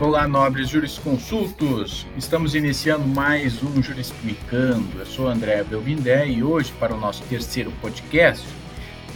Olá, 0.00 0.28
nobres 0.28 0.68
jurisconsultos! 0.68 2.06
Estamos 2.16 2.54
iniciando 2.54 3.04
mais 3.04 3.60
um 3.64 3.82
Jurisplicando. 3.82 5.00
Eu 5.00 5.04
sou 5.04 5.26
André 5.26 5.64
Belvindé 5.64 6.28
e 6.28 6.40
hoje, 6.40 6.72
para 6.78 6.94
o 6.94 7.00
nosso 7.00 7.20
terceiro 7.24 7.72
podcast, 7.80 8.46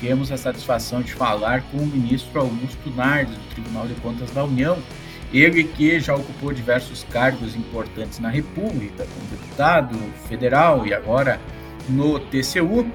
temos 0.01 0.33
a 0.33 0.37
satisfação 0.37 1.01
de 1.01 1.15
falar 1.15 1.63
com 1.71 1.77
o 1.77 1.87
ministro 1.87 2.41
Augusto 2.41 2.91
Nardes, 2.97 3.37
do 3.37 3.55
Tribunal 3.55 3.87
de 3.87 3.95
Contas 4.01 4.33
da 4.33 4.43
União. 4.43 4.77
Ele 5.33 5.63
que 5.63 6.01
já 6.01 6.17
ocupou 6.17 6.53
diversos 6.53 7.05
cargos 7.05 7.55
importantes 7.55 8.19
na 8.19 8.29
República, 8.29 9.07
como 9.07 9.31
deputado 9.31 9.97
federal 10.29 10.85
e 10.85 10.93
agora 10.93 11.41
no 11.89 12.19
TCU, 12.19 12.91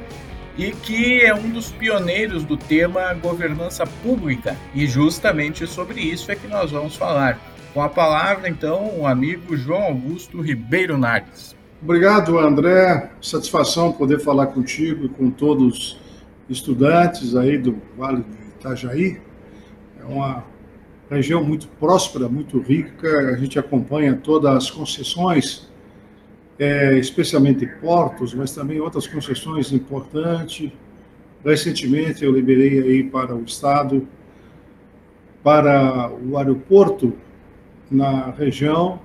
e 0.58 0.72
que 0.72 1.22
é 1.22 1.34
um 1.34 1.50
dos 1.52 1.72
pioneiros 1.72 2.44
do 2.44 2.58
tema 2.58 3.14
governança 3.14 3.88
pública, 4.04 4.58
e 4.76 4.86
justamente 4.86 5.66
sobre 5.66 6.02
isso 6.02 6.30
é 6.30 6.36
que 6.36 6.48
nós 6.48 6.72
vamos 6.72 6.98
falar. 6.98 7.56
Com 7.74 7.82
a 7.82 7.90
palavra, 7.90 8.50
então, 8.50 9.00
o 9.00 9.06
amigo 9.06 9.56
João 9.56 9.84
Augusto 9.84 10.42
Ribeiro 10.42 10.98
Nardes. 10.98 11.56
Obrigado, 11.82 12.40
André. 12.40 13.12
Satisfação 13.22 13.92
poder 13.92 14.20
falar 14.20 14.48
contigo 14.48 15.06
e 15.06 15.10
com 15.10 15.30
todos 15.30 15.68
os 15.68 16.00
estudantes 16.50 17.36
aí 17.36 17.58
do 17.58 17.80
Vale 17.96 18.24
do 18.24 18.38
Itajaí. 18.58 19.22
É 20.00 20.06
uma 20.06 20.44
região 21.10 21.44
muito 21.44 21.68
próspera, 21.68 22.28
muito 22.28 22.60
rica. 22.60 23.32
A 23.32 23.38
gente 23.38 23.60
acompanha 23.60 24.16
todas 24.16 24.56
as 24.56 24.72
concessões, 24.72 25.70
é, 26.58 26.98
especialmente 26.98 27.68
portos, 27.80 28.34
mas 28.34 28.56
também 28.56 28.80
outras 28.80 29.06
concessões 29.06 29.72
importantes. 29.72 30.72
Recentemente 31.46 32.26
eu 32.26 32.32
liberei 32.32 32.82
aí 32.82 33.04
para 33.04 33.36
o 33.36 33.44
Estado, 33.44 34.08
para 35.44 36.10
o 36.10 36.38
aeroporto 36.38 37.14
na 37.90 38.32
região, 38.32 39.00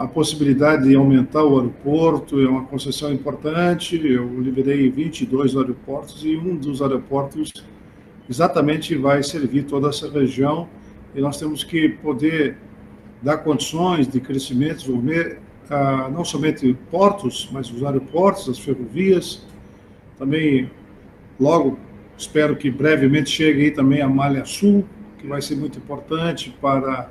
a 0.00 0.06
possibilidade 0.06 0.88
de 0.88 0.96
aumentar 0.96 1.44
o 1.44 1.58
aeroporto 1.58 2.40
é 2.40 2.48
uma 2.48 2.64
concessão 2.64 3.12
importante. 3.12 4.00
Eu 4.02 4.40
liberei 4.40 4.90
22 4.90 5.56
aeroportos 5.56 6.24
e 6.24 6.36
um 6.36 6.56
dos 6.56 6.80
aeroportos 6.80 7.52
exatamente 8.28 8.96
vai 8.96 9.22
servir 9.22 9.64
toda 9.64 9.88
essa 9.88 10.10
região 10.10 10.68
e 11.14 11.20
nós 11.20 11.38
temos 11.38 11.64
que 11.64 11.88
poder 11.88 12.56
dar 13.20 13.38
condições 13.38 14.08
de 14.08 14.20
crescimento, 14.20 14.78
desenvolver 14.78 15.38
ah, 15.68 16.08
não 16.10 16.24
somente 16.24 16.72
portos, 16.90 17.48
mas 17.52 17.70
os 17.70 17.84
aeroportos, 17.84 18.48
as 18.48 18.58
ferrovias. 18.58 19.46
Também, 20.18 20.70
logo, 21.38 21.78
espero 22.16 22.56
que 22.56 22.70
brevemente 22.70 23.28
chegue 23.28 23.64
aí 23.64 23.70
também 23.70 24.00
a 24.00 24.08
Malha 24.08 24.44
Sul, 24.44 24.84
que 25.18 25.26
vai 25.26 25.42
ser 25.42 25.56
muito 25.56 25.78
importante 25.78 26.56
para 26.60 27.10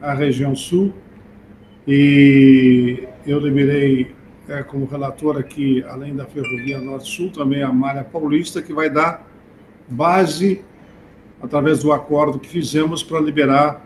a 0.00 0.12
região 0.12 0.54
sul 0.54 0.92
e 1.86 3.06
eu 3.26 3.38
liberei 3.38 4.14
é, 4.48 4.62
como 4.62 4.86
relator 4.86 5.36
aqui, 5.36 5.84
além 5.88 6.14
da 6.14 6.24
Ferrovia 6.24 6.80
Norte-Sul, 6.80 7.30
também 7.30 7.62
a 7.62 7.72
Malha 7.72 8.04
Paulista, 8.04 8.62
que 8.62 8.72
vai 8.72 8.90
dar 8.90 9.26
base, 9.88 10.64
através 11.40 11.82
do 11.82 11.92
acordo 11.92 12.38
que 12.38 12.48
fizemos, 12.48 13.02
para 13.02 13.20
liberar 13.20 13.84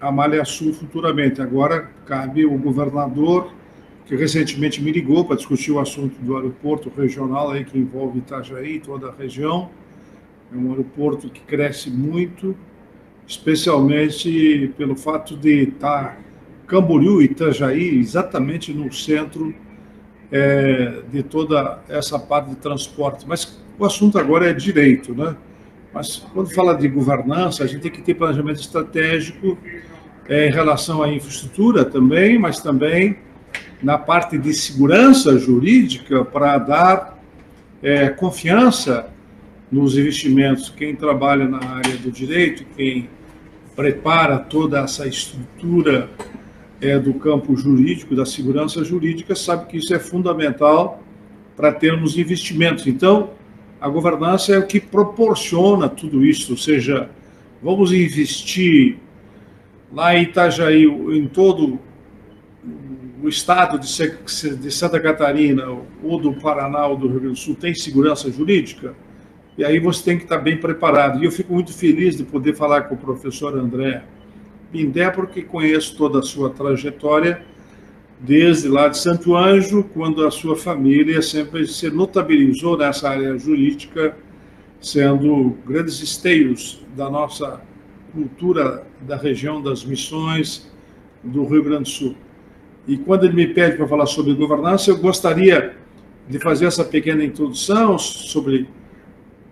a 0.00 0.10
Malha 0.12 0.44
Sul 0.44 0.72
futuramente. 0.72 1.40
Agora, 1.40 1.90
cabe 2.06 2.44
o 2.44 2.56
governador, 2.58 3.52
que 4.06 4.14
recentemente 4.14 4.82
me 4.82 4.92
ligou 4.92 5.24
para 5.24 5.36
discutir 5.36 5.72
o 5.72 5.80
assunto 5.80 6.18
do 6.20 6.36
aeroporto 6.36 6.90
regional, 6.94 7.50
aí, 7.50 7.64
que 7.64 7.78
envolve 7.78 8.18
Itajaí 8.18 8.76
e 8.76 8.80
toda 8.80 9.08
a 9.08 9.12
região. 9.12 9.70
É 10.52 10.56
um 10.56 10.70
aeroporto 10.70 11.30
que 11.30 11.40
cresce 11.40 11.90
muito, 11.90 12.54
especialmente 13.26 14.72
pelo 14.76 14.96
fato 14.96 15.36
de 15.36 15.64
estar 15.64 16.18
Camboriú 16.66 17.20
e 17.20 17.26
Itajaí 17.26 17.98
exatamente 17.98 18.72
no 18.72 18.92
centro 18.92 19.54
é, 20.32 21.02
de 21.10 21.22
toda 21.22 21.82
essa 21.88 22.18
parte 22.18 22.50
de 22.50 22.56
transporte. 22.56 23.24
Mas 23.26 23.60
o 23.78 23.84
assunto 23.84 24.18
agora 24.18 24.48
é 24.48 24.52
direito, 24.52 25.14
né? 25.14 25.36
Mas 25.92 26.16
quando 26.32 26.52
fala 26.52 26.74
de 26.74 26.88
governança, 26.88 27.62
a 27.62 27.66
gente 27.66 27.82
tem 27.82 27.90
que 27.90 28.02
ter 28.02 28.14
planejamento 28.14 28.60
estratégico 28.60 29.56
é, 30.28 30.48
em 30.48 30.50
relação 30.50 31.02
à 31.02 31.08
infraestrutura 31.12 31.84
também, 31.84 32.38
mas 32.38 32.60
também 32.60 33.18
na 33.82 33.98
parte 33.98 34.36
de 34.38 34.52
segurança 34.52 35.38
jurídica 35.38 36.24
para 36.24 36.58
dar 36.58 37.18
é, 37.82 38.08
confiança 38.08 39.06
nos 39.70 39.96
investimentos. 39.96 40.68
Quem 40.68 40.94
trabalha 40.94 41.48
na 41.48 41.58
área 41.58 41.96
do 41.96 42.10
direito, 42.10 42.64
quem 42.76 43.08
prepara 43.74 44.38
toda 44.38 44.80
essa 44.80 45.06
estrutura 45.06 46.08
é, 46.80 46.98
do 46.98 47.14
campo 47.14 47.56
jurídico, 47.56 48.14
da 48.14 48.26
segurança 48.26 48.84
jurídica, 48.84 49.34
sabe 49.34 49.66
que 49.66 49.78
isso 49.78 49.94
é 49.94 49.98
fundamental 49.98 51.02
para 51.56 51.72
termos 51.72 52.16
investimentos. 52.18 52.86
Então, 52.86 53.30
a 53.80 53.88
governança 53.88 54.54
é 54.54 54.58
o 54.58 54.66
que 54.66 54.80
proporciona 54.80 55.88
tudo 55.88 56.24
isso, 56.24 56.52
ou 56.52 56.58
seja, 56.58 57.10
vamos 57.62 57.92
investir 57.92 58.96
lá 59.92 60.16
em 60.16 60.22
Itajaí, 60.22 60.84
em 60.84 61.26
todo 61.26 61.78
o 63.22 63.28
estado 63.28 63.78
de 63.78 64.70
Santa 64.70 65.00
Catarina, 65.00 65.66
ou 66.02 66.18
do 66.20 66.32
Paraná, 66.34 66.86
ou 66.86 66.96
do 66.96 67.08
Rio 67.08 67.20
Grande 67.20 67.34
do 67.34 67.38
Sul, 67.38 67.54
tem 67.54 67.74
segurança 67.74 68.30
jurídica? 68.30 68.94
E 69.56 69.64
aí 69.64 69.78
você 69.78 70.02
tem 70.02 70.16
que 70.16 70.24
estar 70.24 70.38
bem 70.38 70.56
preparado. 70.56 71.22
E 71.22 71.24
eu 71.24 71.30
fico 71.30 71.52
muito 71.52 71.72
feliz 71.72 72.16
de 72.16 72.24
poder 72.24 72.54
falar 72.54 72.82
com 72.82 72.94
o 72.94 72.98
professor 72.98 73.56
André 73.56 74.02
Pindé, 74.72 75.10
porque 75.10 75.42
conheço 75.42 75.96
toda 75.96 76.18
a 76.18 76.22
sua 76.22 76.50
trajetória, 76.50 77.44
desde 78.18 78.68
lá 78.68 78.88
de 78.88 78.98
Santo 78.98 79.36
Anjo, 79.36 79.84
quando 79.94 80.26
a 80.26 80.30
sua 80.30 80.56
família 80.56 81.22
sempre 81.22 81.66
se 81.68 81.88
notabilizou 81.90 82.76
nessa 82.76 83.10
área 83.10 83.38
jurídica, 83.38 84.16
sendo 84.80 85.56
grandes 85.64 86.00
esteios 86.02 86.84
da 86.96 87.08
nossa 87.08 87.60
cultura 88.12 88.84
da 89.00 89.16
região 89.16 89.62
das 89.62 89.84
missões 89.84 90.70
do 91.22 91.44
Rio 91.44 91.62
Grande 91.62 91.84
do 91.84 91.88
Sul. 91.88 92.16
E 92.86 92.96
quando 92.96 93.24
ele 93.24 93.34
me 93.34 93.46
pede 93.46 93.76
para 93.76 93.88
falar 93.88 94.06
sobre 94.06 94.34
governança, 94.34 94.90
eu 94.90 94.98
gostaria 94.98 95.76
de 96.28 96.38
fazer 96.38 96.66
essa 96.66 96.84
pequena 96.84 97.24
introdução 97.24 97.98
sobre 97.98 98.68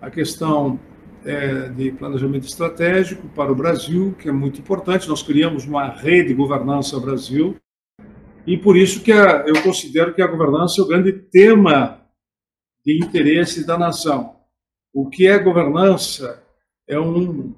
a 0.03 0.11
questão 0.11 0.77
é, 1.23 1.69
de 1.69 1.93
planejamento 1.93 2.45
estratégico 2.45 3.25
para 3.29 3.49
o 3.49 3.55
Brasil, 3.55 4.13
que 4.19 4.27
é 4.27 4.33
muito 4.33 4.59
importante. 4.59 5.07
Nós 5.07 5.23
criamos 5.23 5.65
uma 5.65 5.87
rede 5.87 6.27
de 6.27 6.33
governança 6.33 6.99
Brasil, 6.99 7.55
e 8.45 8.57
por 8.57 8.75
isso 8.75 9.01
que 9.01 9.13
a, 9.13 9.45
eu 9.47 9.63
considero 9.63 10.13
que 10.13 10.21
a 10.21 10.27
governança 10.27 10.81
é 10.81 10.83
o 10.83 10.87
grande 10.87 11.13
tema 11.13 12.05
de 12.85 13.01
interesse 13.01 13.65
da 13.65 13.77
nação. 13.77 14.35
O 14.93 15.09
que 15.09 15.25
é 15.25 15.39
governança 15.39 16.43
é 16.85 16.99
um, 16.99 17.55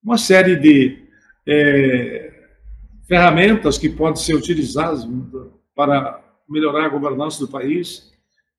uma 0.00 0.16
série 0.16 0.54
de 0.54 1.08
é, 1.44 2.32
ferramentas 3.08 3.76
que 3.76 3.88
podem 3.88 4.22
ser 4.22 4.36
utilizadas 4.36 5.04
para 5.74 6.22
melhorar 6.48 6.86
a 6.86 6.88
governança 6.88 7.40
do 7.40 7.50
país, 7.50 8.12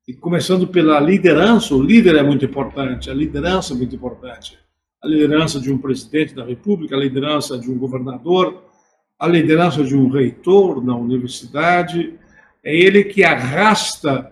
e 0.08 0.14
começando 0.14 0.68
pela 0.68 1.00
liderança, 1.00 1.76
o 1.76 1.82
líder 1.82 2.16
é 2.16 2.24
muito 2.24 2.44
importante, 2.44 3.10
a 3.10 3.14
liderança 3.14 3.74
é 3.74 3.78
muito 3.78 3.96
importante. 3.96 4.58
A 5.04 5.08
liderança 5.08 5.60
de 5.60 5.72
um 5.72 5.78
presidente 5.78 6.34
da 6.34 6.44
República, 6.44 6.96
a 6.96 7.00
liderança 7.00 7.58
de 7.58 7.70
um 7.70 7.78
governador, 7.78 8.64
a 9.20 9.28
liderança 9.28 9.84
de 9.84 9.96
um 9.96 10.10
reitor 10.10 10.84
na 10.84 10.96
universidade, 10.96 12.16
é 12.64 12.76
ele 12.76 13.04
que 13.04 13.24
arrasta 13.24 14.32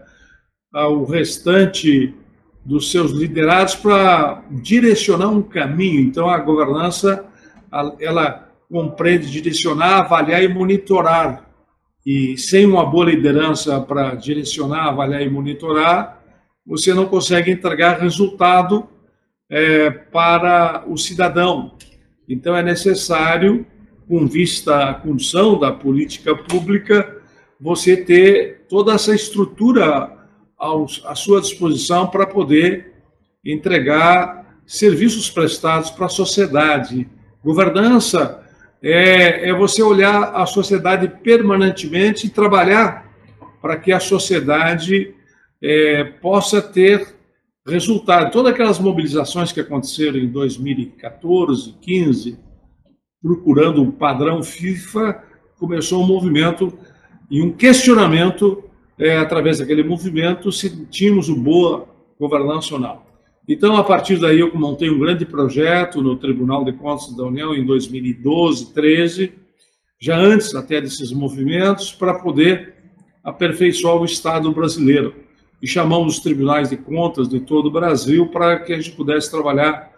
o 0.74 1.04
restante 1.06 2.14
dos 2.64 2.92
seus 2.92 3.12
liderados 3.12 3.76
para 3.76 4.44
direcionar 4.52 5.30
um 5.30 5.42
caminho. 5.42 6.02
Então, 6.02 6.30
a 6.30 6.38
governança, 6.38 7.26
ela 8.00 8.50
compreende 8.70 9.32
direcionar, 9.32 10.00
avaliar 10.00 10.44
e 10.44 10.48
monitorar 10.48 11.49
e 12.06 12.38
sem 12.38 12.66
uma 12.66 12.86
boa 12.86 13.06
liderança 13.06 13.80
para 13.82 14.16
direcionar, 14.16 14.88
avaliar 14.88 15.22
e 15.22 15.30
monitorar, 15.30 16.24
você 16.66 16.94
não 16.94 17.06
consegue 17.06 17.52
entregar 17.52 18.00
resultado 18.00 18.88
é, 19.50 19.90
para 19.90 20.84
o 20.88 20.98
cidadão. 20.98 21.74
Então, 22.28 22.56
é 22.56 22.62
necessário, 22.62 23.66
com 24.08 24.28
vista 24.28 24.90
à 24.90 24.94
condução 24.94 25.60
da 25.60 25.72
política 25.72 26.36
pública, 26.36 27.18
você 27.60 27.98
ter 27.98 28.66
toda 28.70 28.94
essa 28.94 29.14
estrutura 29.14 30.16
aos, 30.58 31.04
à 31.06 31.16
sua 31.16 31.42
disposição 31.42 32.08
para 32.08 32.26
poder 32.26 32.94
entregar 33.44 34.62
serviços 34.66 35.30
prestados 35.30 35.90
para 35.90 36.06
a 36.06 36.10
sociedade. 36.10 37.10
Governança 37.44 38.44
é, 38.82 39.50
é 39.50 39.54
você 39.54 39.84
olhar 39.84 40.36
a 40.36 40.46
sociedade 40.46 41.08
permanentemente 41.08 42.28
e 42.28 42.30
trabalhar 42.30 43.10
para 43.62 43.78
que 43.78 43.92
a 43.92 44.00
sociedade 44.00 45.14
é, 45.62 46.04
possa 46.04 46.62
ter 46.62 47.16
resultado. 47.68 48.32
Todas 48.32 48.54
aquelas 48.54 48.80
mobilizações 48.80 49.52
que 49.52 49.60
aconteceram 49.60 50.18
em 50.18 50.28
2014, 50.28 51.76
15, 51.82 52.40
procurando 53.22 53.84
o 53.84 53.92
padrão 53.92 54.42
FIFA, 54.42 55.24
começou 55.58 56.02
um 56.02 56.08
movimento 56.08 56.78
e 57.30 57.42
um 57.42 57.52
questionamento 57.52 58.64
é, 58.98 59.18
através 59.18 59.60
daquele 59.60 59.84
movimento 59.84 60.52
se 60.52 60.86
tínhamos 60.86 61.30
uma 61.30 61.44
boa 61.44 61.88
governança 62.20 62.56
nacional. 62.56 63.09
Então, 63.52 63.76
a 63.76 63.84
partir 63.84 64.18
daí, 64.18 64.42
eu 64.42 64.54
montei 64.54 64.92
um 64.92 65.00
grande 65.00 65.26
projeto 65.26 66.04
no 66.04 66.16
Tribunal 66.16 66.64
de 66.64 66.72
Contas 66.72 67.12
da 67.18 67.24
União 67.24 67.56
em 67.56 67.66
2012, 67.66 68.72
13, 68.76 69.34
já 70.00 70.16
antes 70.16 70.54
até 70.54 70.80
desses 70.80 71.12
movimentos, 71.12 71.92
para 71.92 72.14
poder 72.14 72.76
aperfeiçoar 73.24 73.96
o 73.96 74.06
Estado 74.06 74.52
brasileiro. 74.52 75.16
E 75.60 75.68
chamamos 75.68 76.18
os 76.18 76.20
tribunais 76.20 76.70
de 76.70 76.78
contas 76.78 77.28
de 77.28 77.40
todo 77.40 77.66
o 77.66 77.72
Brasil 77.72 78.28
para 78.28 78.60
que 78.60 78.72
a 78.72 78.76
gente 78.76 78.92
pudesse 78.92 79.32
trabalhar 79.32 79.94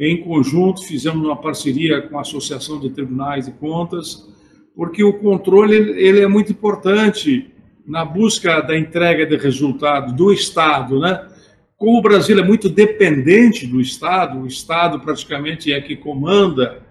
em 0.00 0.22
conjunto, 0.22 0.82
fizemos 0.82 1.26
uma 1.26 1.36
parceria 1.36 2.00
com 2.00 2.16
a 2.16 2.22
Associação 2.22 2.80
de 2.80 2.88
Tribunais 2.88 3.44
de 3.44 3.52
Contas, 3.52 4.26
porque 4.74 5.04
o 5.04 5.12
controle 5.18 5.76
ele 5.76 6.20
é 6.20 6.26
muito 6.26 6.52
importante 6.52 7.52
na 7.86 8.02
busca 8.02 8.62
da 8.62 8.74
entrega 8.74 9.26
de 9.26 9.36
resultado 9.36 10.16
do 10.16 10.32
Estado, 10.32 10.98
né? 10.98 11.33
Como 11.76 11.98
o 11.98 12.02
Brasil 12.02 12.38
é 12.38 12.42
muito 12.42 12.68
dependente 12.68 13.66
do 13.66 13.80
Estado, 13.80 14.38
o 14.38 14.46
Estado 14.46 15.00
praticamente 15.00 15.72
é 15.72 15.80
que 15.80 15.96
comanda 15.96 16.82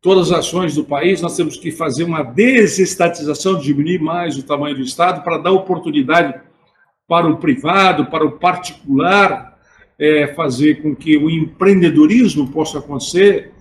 todas 0.00 0.30
as 0.30 0.40
ações 0.40 0.74
do 0.74 0.84
país, 0.84 1.22
nós 1.22 1.36
temos 1.36 1.56
que 1.56 1.70
fazer 1.70 2.04
uma 2.04 2.22
desestatização, 2.22 3.58
diminuir 3.58 3.98
mais 3.98 4.36
o 4.36 4.42
tamanho 4.42 4.76
do 4.76 4.82
Estado 4.82 5.22
para 5.22 5.38
dar 5.38 5.50
oportunidade 5.52 6.34
para 7.08 7.26
o 7.26 7.38
privado, 7.38 8.06
para 8.06 8.24
o 8.24 8.32
particular, 8.32 9.58
é, 9.98 10.26
fazer 10.34 10.82
com 10.82 10.94
que 10.94 11.16
o 11.16 11.30
empreendedorismo 11.30 12.50
possa 12.50 12.80
acontecer, 12.80 13.52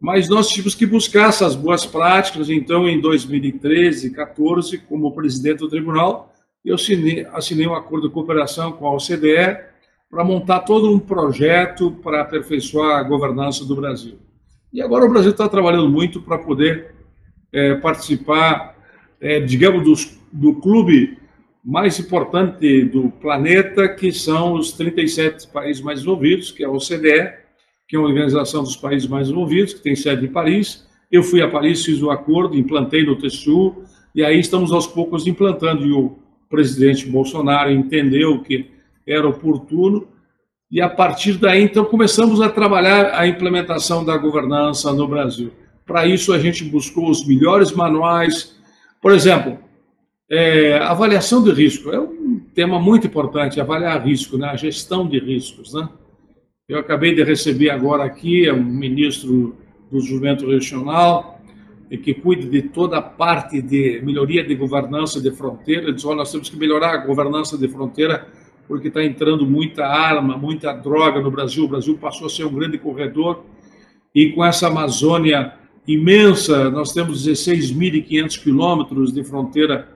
mas 0.00 0.28
nós 0.28 0.48
tivemos 0.48 0.74
que 0.74 0.84
buscar 0.84 1.28
essas 1.28 1.54
boas 1.54 1.86
práticas. 1.86 2.50
Então, 2.50 2.88
em 2.88 3.00
2013, 3.00 4.10
14, 4.10 4.78
como 4.78 5.12
presidente 5.12 5.60
do 5.60 5.68
tribunal, 5.68 6.34
eu 6.66 6.74
assinei, 6.74 7.24
assinei 7.32 7.66
um 7.66 7.74
acordo 7.74 8.08
de 8.08 8.14
cooperação 8.14 8.72
com 8.72 8.88
a 8.88 8.94
OCDE 8.94 9.56
para 10.10 10.24
montar 10.24 10.60
todo 10.60 10.92
um 10.92 10.98
projeto 10.98 11.92
para 12.02 12.22
aperfeiçoar 12.22 12.98
a 12.98 13.02
governança 13.04 13.64
do 13.64 13.76
Brasil. 13.76 14.18
E 14.72 14.82
agora 14.82 15.04
o 15.04 15.08
Brasil 15.08 15.30
está 15.30 15.48
trabalhando 15.48 15.88
muito 15.88 16.20
para 16.20 16.38
poder 16.38 16.94
é, 17.52 17.76
participar, 17.76 18.76
é, 19.20 19.38
digamos, 19.38 19.84
do, 19.84 19.94
do 20.32 20.60
clube 20.60 21.18
mais 21.64 21.98
importante 22.00 22.84
do 22.84 23.10
planeta, 23.10 23.88
que 23.88 24.12
são 24.12 24.54
os 24.54 24.72
37 24.72 25.48
países 25.48 25.82
mais 25.82 26.00
desenvolvidos, 26.00 26.50
que 26.50 26.64
é 26.64 26.66
a 26.66 26.70
OCDE, 26.70 27.32
que 27.88 27.94
é 27.94 27.98
uma 27.98 28.08
organização 28.08 28.62
dos 28.62 28.76
países 28.76 29.08
mais 29.08 29.28
desenvolvidos, 29.28 29.72
que 29.72 29.82
tem 29.82 29.94
sede 29.94 30.26
em 30.26 30.32
Paris. 30.32 30.84
Eu 31.10 31.22
fui 31.22 31.40
a 31.42 31.48
Paris, 31.48 31.84
fiz 31.84 32.02
o 32.02 32.10
acordo, 32.10 32.56
implantei 32.56 33.04
no 33.04 33.16
TSU, 33.16 33.84
e 34.14 34.24
aí 34.24 34.40
estamos 34.40 34.72
aos 34.72 34.86
poucos 34.86 35.26
implantando. 35.26 35.86
E 35.86 35.92
o 35.92 36.25
presidente 36.48 37.06
Bolsonaro 37.06 37.70
entendeu 37.70 38.42
que 38.42 38.70
era 39.06 39.28
oportuno, 39.28 40.08
e 40.70 40.80
a 40.80 40.88
partir 40.88 41.34
daí, 41.34 41.62
então, 41.62 41.84
começamos 41.84 42.40
a 42.40 42.48
trabalhar 42.48 43.14
a 43.14 43.26
implementação 43.26 44.04
da 44.04 44.16
governança 44.16 44.92
no 44.92 45.06
Brasil. 45.06 45.52
Para 45.86 46.06
isso, 46.06 46.32
a 46.32 46.38
gente 46.40 46.64
buscou 46.64 47.08
os 47.08 47.24
melhores 47.24 47.70
manuais. 47.70 48.56
Por 49.00 49.12
exemplo, 49.12 49.58
é, 50.28 50.76
avaliação 50.78 51.42
de 51.42 51.52
risco 51.52 51.90
é 51.90 52.00
um 52.00 52.40
tema 52.52 52.80
muito 52.80 53.06
importante, 53.06 53.60
avaliar 53.60 54.04
risco, 54.04 54.36
né? 54.36 54.48
a 54.48 54.56
gestão 54.56 55.08
de 55.08 55.20
riscos. 55.20 55.72
Né? 55.72 55.88
Eu 56.68 56.80
acabei 56.80 57.14
de 57.14 57.22
receber 57.22 57.70
agora 57.70 58.02
aqui 58.02 58.50
um 58.50 58.64
ministro 58.64 59.56
do 59.88 59.98
Desenvolvimento 59.98 60.50
Regional, 60.50 61.35
que 61.90 62.14
cuida 62.14 62.46
de 62.46 62.62
toda 62.62 62.98
a 62.98 63.02
parte 63.02 63.62
de 63.62 64.00
melhoria 64.02 64.42
de 64.42 64.54
governança 64.54 65.20
de 65.20 65.30
fronteira. 65.30 65.92
Diz: 65.92 66.04
olha, 66.04 66.16
nós 66.16 66.32
temos 66.32 66.48
que 66.48 66.56
melhorar 66.56 66.94
a 66.94 67.06
governança 67.06 67.56
de 67.56 67.68
fronteira 67.68 68.26
porque 68.66 68.88
está 68.88 69.04
entrando 69.04 69.46
muita 69.46 69.86
arma, 69.86 70.36
muita 70.36 70.72
droga 70.72 71.20
no 71.20 71.30
Brasil. 71.30 71.64
O 71.64 71.68
Brasil 71.68 71.96
passou 71.98 72.26
a 72.26 72.30
ser 72.30 72.44
um 72.44 72.52
grande 72.52 72.78
corredor 72.78 73.44
e 74.14 74.32
com 74.32 74.44
essa 74.44 74.66
Amazônia 74.66 75.52
imensa, 75.86 76.70
nós 76.70 76.92
temos 76.92 77.28
16.500 77.28 78.42
quilômetros 78.42 79.12
de 79.12 79.22
fronteira 79.22 79.88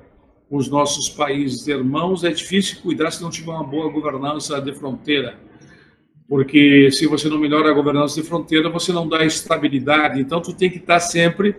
com 0.48 0.56
os 0.56 0.68
nossos 0.68 1.08
países 1.08 1.66
irmãos, 1.68 2.24
é 2.24 2.30
difícil 2.30 2.80
cuidar 2.82 3.10
se 3.12 3.22
não 3.22 3.30
tiver 3.30 3.52
uma 3.52 3.64
boa 3.64 3.90
governança 3.90 4.60
de 4.60 4.74
fronteira. 4.74 5.38
Porque 6.28 6.90
se 6.92 7.06
você 7.06 7.28
não 7.28 7.38
melhora 7.38 7.70
a 7.70 7.72
governança 7.72 8.20
de 8.20 8.26
fronteira, 8.26 8.68
você 8.68 8.92
não 8.92 9.08
dá 9.08 9.24
estabilidade. 9.24 10.20
Então, 10.20 10.40
tu 10.40 10.52
tem 10.52 10.68
que 10.68 10.78
estar 10.78 11.00
sempre 11.00 11.56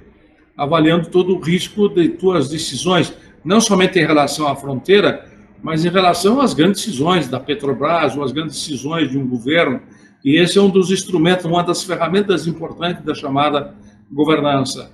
avaliando 0.61 1.09
todo 1.09 1.35
o 1.35 1.39
risco 1.39 1.89
de 1.89 2.09
tuas 2.09 2.47
decisões, 2.47 3.11
não 3.43 3.59
somente 3.59 3.97
em 3.97 4.05
relação 4.05 4.47
à 4.47 4.55
fronteira, 4.55 5.27
mas 5.63 5.83
em 5.83 5.89
relação 5.89 6.39
às 6.39 6.53
grandes 6.53 6.85
decisões 6.85 7.27
da 7.27 7.39
Petrobras 7.39 8.15
ou 8.15 8.23
às 8.23 8.31
grandes 8.31 8.53
decisões 8.53 9.09
de 9.09 9.17
um 9.17 9.27
governo. 9.27 9.81
E 10.23 10.39
esse 10.39 10.59
é 10.59 10.61
um 10.61 10.69
dos 10.69 10.91
instrumentos, 10.91 11.45
uma 11.45 11.63
das 11.63 11.83
ferramentas 11.83 12.45
importantes 12.45 13.03
da 13.03 13.15
chamada 13.15 13.73
governança. 14.11 14.91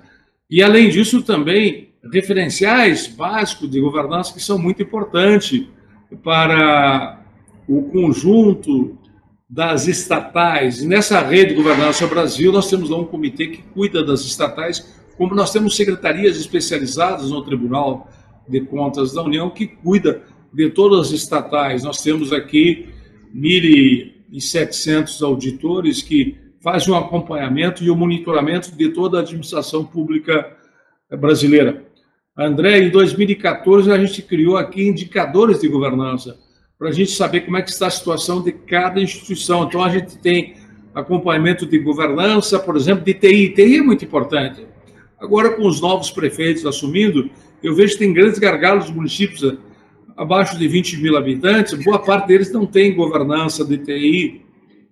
E, 0.49 0.63
além 0.63 0.87
disso, 0.89 1.21
também 1.21 1.89
referenciais 2.13 3.05
básicos 3.05 3.69
de 3.69 3.81
governança 3.81 4.33
que 4.33 4.39
são 4.39 4.57
muito 4.57 4.81
importantes 4.81 5.65
para 6.23 7.19
o 7.67 7.81
conjunto 7.91 8.97
das 9.49 9.85
estatais. 9.85 10.81
nessa 10.81 11.19
rede 11.19 11.53
Governança 11.53 12.07
Brasil, 12.07 12.53
nós 12.53 12.69
temos 12.69 12.89
lá 12.89 12.97
um 12.97 13.05
comitê 13.05 13.47
que 13.47 13.61
cuida 13.73 14.01
das 14.01 14.21
estatais, 14.21 14.95
como 15.17 15.35
nós 15.35 15.51
temos 15.51 15.75
secretarias 15.75 16.37
especializadas 16.37 17.31
no 17.31 17.43
Tribunal 17.43 18.09
de 18.47 18.61
Contas 18.61 19.13
da 19.13 19.23
União 19.23 19.49
que 19.49 19.67
cuida 19.67 20.23
de 20.53 20.69
todas 20.69 21.07
as 21.07 21.11
estatais. 21.11 21.83
Nós 21.83 22.01
temos 22.01 22.31
aqui 22.31 22.89
1.700 23.35 25.21
auditores 25.25 26.01
que 26.01 26.37
fazem 26.61 26.93
um 26.93 26.97
acompanhamento 26.97 27.83
e 27.83 27.89
o 27.89 27.93
um 27.93 27.97
monitoramento 27.97 28.75
de 28.75 28.89
toda 28.89 29.17
a 29.17 29.21
administração 29.21 29.85
pública 29.85 30.55
brasileira. 31.19 31.85
André, 32.37 32.79
em 32.79 32.89
2014 32.89 33.91
a 33.91 33.97
gente 33.97 34.21
criou 34.21 34.57
aqui 34.57 34.87
indicadores 34.87 35.61
de 35.61 35.67
governança 35.67 36.37
para 36.77 36.89
a 36.89 36.91
gente 36.91 37.11
saber 37.11 37.41
como 37.41 37.57
é 37.57 37.61
que 37.61 37.71
está 37.71 37.87
a 37.87 37.91
situação 37.91 38.43
de 38.43 38.51
cada 38.51 39.01
instituição. 39.01 39.63
Então 39.63 39.83
a 39.83 39.89
gente 39.89 40.17
tem 40.19 40.55
acompanhamento 40.93 41.65
de 41.65 41.79
governança, 41.79 42.59
por 42.59 42.75
exemplo, 42.75 43.03
de 43.03 43.13
TI. 43.13 43.49
TI 43.49 43.77
é 43.77 43.81
muito 43.81 44.05
importante. 44.05 44.67
Agora 45.19 45.51
com 45.51 45.67
os 45.67 45.81
novos 45.81 46.11
prefeitos 46.11 46.65
assumindo, 46.65 47.29
eu 47.63 47.73
vejo 47.73 47.93
que 47.93 47.99
tem 47.99 48.13
grandes 48.13 48.37
gargalos 48.37 48.89
municípios 48.89 49.57
abaixo 50.15 50.57
de 50.57 50.67
20 50.67 50.97
mil 50.97 51.15
habitantes, 51.15 51.73
boa 51.83 51.99
parte 51.99 52.27
deles 52.27 52.51
não 52.51 52.65
tem 52.65 52.95
governança 52.95 53.63
de 53.63 53.77
TI. 53.77 54.41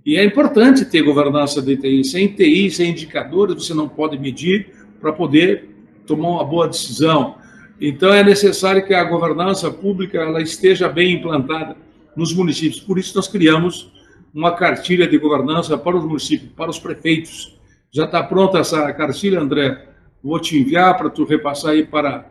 E 0.05 0.17
é 0.17 0.23
importante 0.23 0.85
ter 0.85 1.01
governança 1.01 1.61
de 1.61 1.75
TI. 1.77 2.03
Sem 2.03 2.27
TI, 2.27 2.69
sem 2.69 2.91
indicadores, 2.91 3.55
você 3.55 3.73
não 3.73 3.89
pode 3.89 4.19
medir 4.19 4.69
para 5.01 5.11
poder 5.11 5.69
tomar 6.05 6.29
uma 6.29 6.43
boa 6.43 6.67
decisão. 6.67 7.35
Então, 7.81 8.13
é 8.13 8.23
necessário 8.23 8.85
que 8.85 8.93
a 8.93 9.03
governança 9.03 9.71
pública 9.71 10.19
ela 10.19 10.41
esteja 10.41 10.87
bem 10.87 11.15
implantada 11.15 11.75
nos 12.15 12.31
municípios. 12.33 12.79
Por 12.79 12.99
isso, 12.99 13.15
nós 13.15 13.27
criamos 13.27 13.91
uma 14.33 14.51
cartilha 14.51 15.07
de 15.07 15.17
governança 15.17 15.75
para 15.77 15.97
os 15.97 16.05
municípios, 16.05 16.51
para 16.55 16.69
os 16.69 16.77
prefeitos. 16.77 17.57
Já 17.91 18.05
está 18.05 18.21
pronta 18.21 18.59
essa 18.59 18.93
cartilha, 18.93 19.39
André? 19.39 19.94
Vou 20.25 20.39
te 20.39 20.57
enviar 20.57 20.97
para 20.97 21.07
tu 21.07 21.23
repassar 21.23 21.73
aí 21.73 21.85
para 21.85 22.25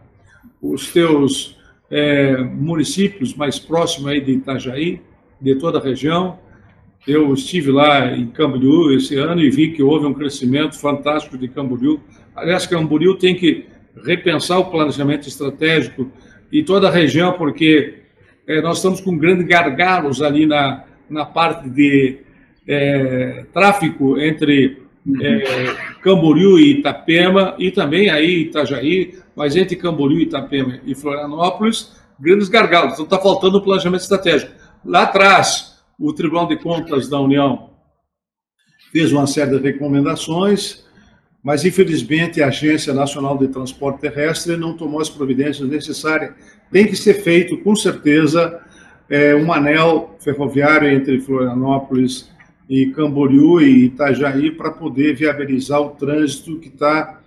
os 0.61 0.93
teus 0.93 1.57
é, 1.89 2.39
municípios 2.39 3.37
mais 3.37 3.57
próximos 3.57 4.11
aí 4.11 4.21
de 4.21 4.33
Itajaí, 4.33 5.01
de 5.41 5.55
toda 5.55 5.79
a 5.79 5.81
região. 5.81 6.37
Eu 7.07 7.33
estive 7.33 7.71
lá 7.71 8.11
em 8.11 8.27
Camboriú 8.27 8.91
esse 8.91 9.15
ano 9.15 9.41
e 9.41 9.49
vi 9.49 9.71
que 9.71 9.81
houve 9.81 10.07
um 10.07 10.13
crescimento 10.13 10.77
fantástico 10.77 11.39
de 11.39 11.47
Camboriú. 11.47 12.01
Aliás, 12.35 12.67
Camboriú 12.67 13.15
tem 13.15 13.37
que 13.37 13.67
repensar 14.05 14.59
o 14.59 14.73
planejamento 14.73 15.29
estratégico 15.29 16.11
e 16.51 16.65
toda 16.65 16.89
a 16.89 16.91
região, 16.91 17.35
porque 17.35 18.01
é, 18.45 18.61
nós 18.61 18.79
estamos 18.79 19.01
com 19.01 19.17
grandes 19.17 19.47
gargalos 19.47 20.21
ali 20.21 20.47
na, 20.47 20.83
na 21.09 21.25
parte 21.25 21.71
de 21.71 22.19
é, 22.67 23.45
tráfico 23.53 24.19
entre 24.19 24.84
é, 25.21 25.75
Camboriú 26.03 26.59
e 26.59 26.79
Itapema, 26.79 27.55
e 27.59 27.71
também 27.71 28.09
aí 28.09 28.43
Itajaí, 28.43 29.19
mas 29.37 29.55
entre 29.57 29.77
Camboriú, 29.77 30.21
Itapema 30.21 30.81
e 30.85 30.95
Florianópolis, 30.95 31.93
grandes 32.19 32.49
gargalos. 32.49 32.95
Então 32.95 33.05
está 33.05 33.19
faltando 33.19 33.59
o 33.59 33.63
planejamento 33.63 34.03
estratégico. 34.03 34.53
Lá 34.85 35.03
atrás, 35.03 35.83
o 35.99 36.13
Tribunal 36.13 36.47
de 36.47 36.57
Contas 36.57 37.09
da 37.09 37.21
União 37.21 37.71
fez 38.93 39.13
uma 39.13 39.27
série 39.27 39.59
de 39.59 39.63
recomendações, 39.63 40.85
mas 41.43 41.65
infelizmente 41.65 42.43
a 42.43 42.49
Agência 42.49 42.95
Nacional 42.95 43.37
de 43.37 43.49
Transporte 43.49 44.01
Terrestre 44.01 44.57
não 44.57 44.77
tomou 44.77 45.01
as 45.01 45.11
providências 45.11 45.69
necessárias. 45.69 46.33
Tem 46.71 46.87
que 46.87 46.97
ser 46.97 47.15
feito, 47.15 47.59
com 47.59 47.77
certeza, 47.77 48.61
é, 49.11 49.35
um 49.35 49.53
anel 49.53 50.17
ferroviário 50.19 50.89
entre 50.89 51.21
Florianópolis 51.21 52.31
e 52.69 52.87
Camboriú 52.87 53.61
e 53.61 53.87
Itajaí 53.87 54.51
para 54.51 54.71
poder 54.71 55.15
viabilizar 55.15 55.81
o 55.81 55.91
trânsito 55.91 56.59
que 56.59 56.69
está 56.69 57.21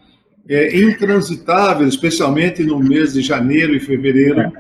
é, 0.50 0.78
intransitável, 0.78 1.88
especialmente 1.88 2.64
no 2.64 2.80
mês 2.80 3.14
de 3.14 3.22
janeiro 3.22 3.76
e 3.76 3.80
fevereiro, 3.80 4.52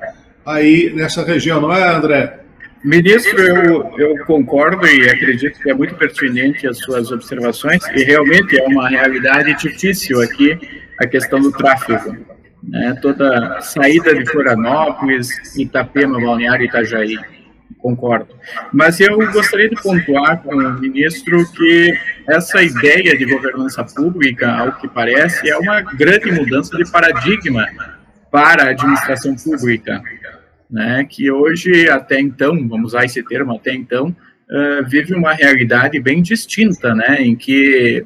aí 0.45 0.91
nessa 0.93 1.23
região, 1.23 1.61
não 1.61 1.73
é, 1.73 1.95
André? 1.95 2.39
Ministro, 2.83 3.41
eu, 3.41 3.91
eu 3.97 4.25
concordo 4.25 4.85
e 4.85 5.09
acredito 5.09 5.59
que 5.59 5.69
é 5.69 5.73
muito 5.73 5.95
pertinente 5.95 6.67
as 6.67 6.77
suas 6.77 7.11
observações, 7.11 7.83
e 7.95 8.03
realmente 8.03 8.59
é 8.59 8.63
uma 8.65 8.87
realidade 8.87 9.55
difícil 9.57 10.21
aqui 10.21 10.57
a 10.99 11.07
questão 11.07 11.39
do 11.41 11.51
tráfego. 11.51 12.15
Né? 12.63 12.97
Toda 13.01 13.61
saída 13.61 14.13
de 14.13 14.29
Florianópolis, 14.29 15.29
Itapema, 15.57 16.19
Balneário 16.19 16.65
Itajaí 16.65 17.17
concordo. 17.87 18.27
Mas 18.73 18.99
eu 18.99 19.17
gostaria 19.31 19.69
de 19.69 19.81
pontuar 19.81 20.41
com 20.43 20.53
o 20.53 20.79
ministro 20.79 21.49
que 21.51 21.93
essa 22.27 22.61
ideia 22.61 23.17
de 23.17 23.25
governança 23.25 23.83
pública, 23.83 24.49
ao 24.51 24.73
que 24.73 24.87
parece, 24.87 25.49
é 25.49 25.57
uma 25.57 25.81
grande 25.81 26.31
mudança 26.31 26.75
de 26.75 26.89
paradigma 26.91 27.65
para 28.29 28.65
a 28.65 28.69
administração 28.71 29.35
pública, 29.35 30.01
né? 30.69 31.05
que 31.09 31.31
hoje, 31.31 31.89
até 31.89 32.19
então, 32.19 32.67
vamos 32.67 32.87
usar 32.87 33.05
esse 33.05 33.23
termo, 33.23 33.55
até 33.55 33.73
então, 33.73 34.09
uh, 34.09 34.85
vive 34.85 35.13
uma 35.13 35.33
realidade 35.33 35.97
bem 35.99 36.21
distinta, 36.21 36.93
né? 36.93 37.21
em 37.21 37.35
que 37.35 38.05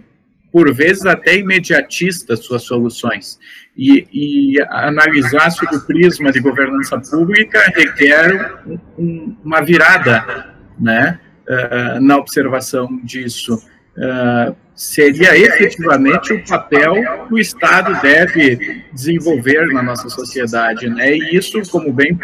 por 0.52 0.72
vezes 0.74 1.06
até 1.06 1.38
imediatista 1.38 2.36
suas 2.36 2.64
soluções. 2.64 3.40
E, 3.84 4.08
e 4.14 4.62
analisar 4.70 5.50
sob 5.50 5.76
o 5.76 5.82
prisma 5.82 6.32
de 6.32 6.40
governança 6.40 7.00
pública 7.00 7.60
requer 7.76 8.60
um, 8.96 9.36
uma 9.44 9.60
virada 9.62 10.54
né, 10.80 11.20
uh, 11.48 12.00
na 12.00 12.18
observação 12.18 13.00
disso. 13.04 13.56
Uh, 13.98 14.56
seria 14.76 15.36
efetivamente 15.36 16.32
o 16.32 16.46
papel 16.46 16.94
que 17.28 17.34
o 17.34 17.40
Estado 17.40 18.00
deve 18.02 18.84
desenvolver 18.94 19.66
na 19.74 19.82
nossa 19.82 20.10
sociedade. 20.10 20.88
Né? 20.88 21.16
E 21.16 21.36
isso, 21.36 21.60
como 21.72 21.92
bem 21.92 22.20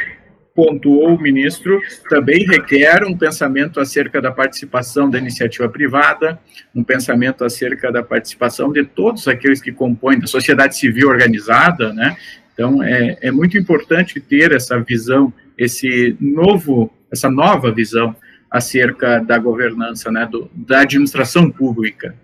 pontuou 0.57 1.13
o 1.13 1.21
ministro, 1.21 1.79
também 2.09 2.43
requer 2.47 3.03
um 3.05 3.15
pensamento 3.15 3.79
acerca 3.79 4.19
da 4.19 4.31
participação 4.31 5.07
da 5.07 5.19
iniciativa 5.19 5.69
privada, 5.69 6.39
um 6.73 6.83
pensamento 6.83 7.45
acerca 7.45 7.91
da 7.91 8.01
participação 8.01 8.71
de 8.71 8.83
todos 8.83 9.27
aqueles 9.27 9.61
que 9.61 9.71
compõem 9.71 10.17
a 10.23 10.25
sociedade 10.25 10.75
civil 10.75 11.09
organizada, 11.09 11.93
né? 11.93 12.17
Então, 12.51 12.81
é, 12.81 13.19
é 13.21 13.29
muito 13.29 13.55
importante 13.55 14.19
ter 14.19 14.51
essa 14.51 14.79
visão, 14.79 15.31
esse 15.55 16.17
novo, 16.19 16.91
essa 17.13 17.29
nova 17.29 17.71
visão 17.71 18.15
acerca 18.49 19.19
da 19.19 19.37
governança, 19.37 20.11
né, 20.11 20.25
do, 20.25 20.49
da 20.55 20.79
administração 20.79 21.51
pública. 21.51 22.15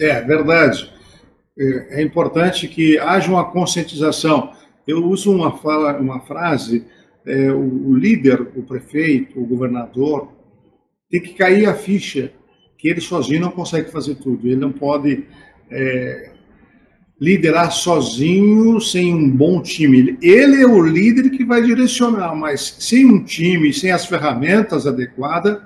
É 0.00 0.22
verdade. 0.22 0.90
É, 1.58 2.00
é 2.00 2.02
importante 2.02 2.68
que 2.68 2.98
haja 2.98 3.30
uma 3.30 3.44
conscientização. 3.44 4.54
Eu 4.88 5.04
uso 5.04 5.30
uma 5.30 5.58
fala, 5.58 5.98
uma 5.98 6.20
frase 6.20 6.86
é, 7.26 7.50
o, 7.52 7.88
o 7.88 7.96
líder, 7.96 8.40
o 8.40 8.62
prefeito, 8.62 9.40
o 9.40 9.46
governador, 9.46 10.32
tem 11.10 11.20
que 11.20 11.34
cair 11.34 11.66
a 11.66 11.74
ficha 11.74 12.32
que 12.78 12.88
ele 12.88 13.00
sozinho 13.00 13.40
não 13.40 13.50
consegue 13.50 13.90
fazer 13.90 14.16
tudo. 14.16 14.46
Ele 14.46 14.56
não 14.56 14.72
pode 14.72 15.24
é, 15.70 16.30
liderar 17.20 17.72
sozinho 17.72 18.80
sem 18.80 19.14
um 19.14 19.30
bom 19.30 19.62
time. 19.62 20.18
Ele 20.20 20.62
é 20.62 20.66
o 20.66 20.82
líder 20.84 21.30
que 21.30 21.44
vai 21.44 21.62
direcionar, 21.62 22.34
mas 22.34 22.76
sem 22.78 23.06
um 23.06 23.22
time, 23.24 23.72
sem 23.72 23.90
as 23.90 24.06
ferramentas 24.06 24.86
adequadas, 24.86 25.58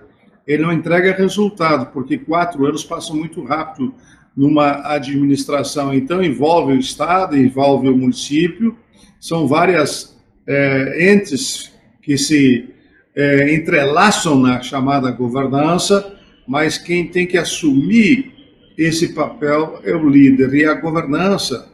ele 0.47 0.63
não 0.63 0.73
entrega 0.73 1.13
resultado, 1.13 1.93
porque 1.93 2.19
quatro 2.19 2.65
anos 2.67 2.85
passam 2.85 3.17
muito 3.17 3.43
rápido 3.43 3.95
numa 4.37 4.95
administração. 4.95 5.93
Então, 5.93 6.23
envolve 6.23 6.73
o 6.73 6.79
Estado, 6.79 7.37
envolve 7.37 7.89
o 7.89 7.97
município, 7.97 8.77
são 9.21 9.47
várias 9.47 10.20
é, 10.51 11.13
entes 11.13 11.73
que 12.03 12.19
se 12.19 12.69
é, 13.15 13.55
entrelaçam 13.55 14.37
na 14.37 14.61
chamada 14.61 15.09
governança, 15.13 16.19
mas 16.47 16.77
quem 16.77 17.07
tem 17.07 17.25
que 17.25 17.39
assumir 17.39 18.33
esse 18.77 19.15
papel 19.15 19.81
é 19.85 19.95
o 19.95 20.09
líder. 20.09 20.53
E 20.55 20.65
a 20.65 20.75
governança 20.75 21.71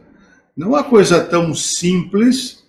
não 0.55 0.69
é 0.69 0.71
uma 0.81 0.85
coisa 0.85 1.25
tão 1.25 1.55
simples. 1.55 2.65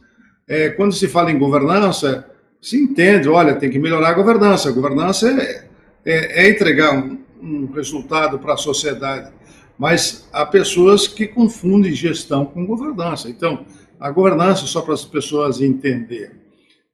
É, 0.47 0.69
quando 0.69 0.93
se 0.93 1.09
fala 1.09 1.29
em 1.29 1.37
governança, 1.37 2.25
se 2.61 2.77
entende, 2.77 3.27
olha, 3.27 3.55
tem 3.55 3.69
que 3.69 3.77
melhorar 3.79 4.09
a 4.09 4.13
governança. 4.13 4.69
A 4.69 4.71
governança 4.71 5.29
é, 5.29 5.67
é, 6.05 6.45
é 6.45 6.49
entregar 6.49 6.93
um, 6.93 7.19
um 7.41 7.71
resultado 7.73 8.39
para 8.39 8.53
a 8.53 8.57
sociedade. 8.57 9.29
Mas 9.77 10.27
há 10.31 10.45
pessoas 10.45 11.05
que 11.05 11.27
confundem 11.27 11.91
gestão 11.91 12.45
com 12.45 12.65
governança. 12.65 13.29
Então, 13.29 13.65
a 13.99 14.11
governança, 14.11 14.65
só 14.65 14.81
para 14.81 14.93
as 14.93 15.05
pessoas 15.05 15.61
entenderem, 15.61 16.37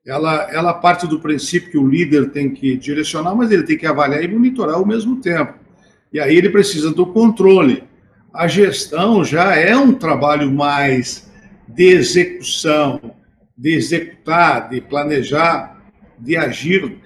ela, 0.06 0.50
ela 0.52 0.74
parte 0.74 1.08
do 1.08 1.20
princípio 1.20 1.72
que 1.72 1.78
o 1.78 1.88
líder 1.88 2.32
tem 2.32 2.50
que 2.50 2.76
direcionar, 2.76 3.36
mas 3.36 3.52
ele 3.52 3.64
tem 3.64 3.78
que 3.78 3.86
avaliar 3.86 4.24
e 4.24 4.28
monitorar 4.28 4.76
ao 4.76 4.86
mesmo 4.86 5.22
tempo. 5.22 5.54
E 6.12 6.20
aí 6.20 6.36
ele 6.36 6.50
precisa 6.50 6.92
do 6.92 7.06
controle. 7.06 7.84
A 8.34 8.48
gestão 8.48 9.24
já 9.24 9.56
é 9.56 9.76
um 9.76 9.94
trabalho 9.94 10.52
mais 10.52 11.32
de 11.68 11.86
execução, 11.86 13.16
de 13.58 13.74
executar, 13.74 14.70
de 14.70 14.82
planejar, 14.82 15.82
de 16.20 16.36
agir. 16.36 16.98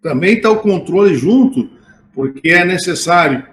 Também 0.00 0.34
está 0.34 0.50
o 0.50 0.60
controle 0.60 1.14
junto, 1.16 1.68
porque 2.14 2.50
é 2.50 2.64
necessário 2.64 3.44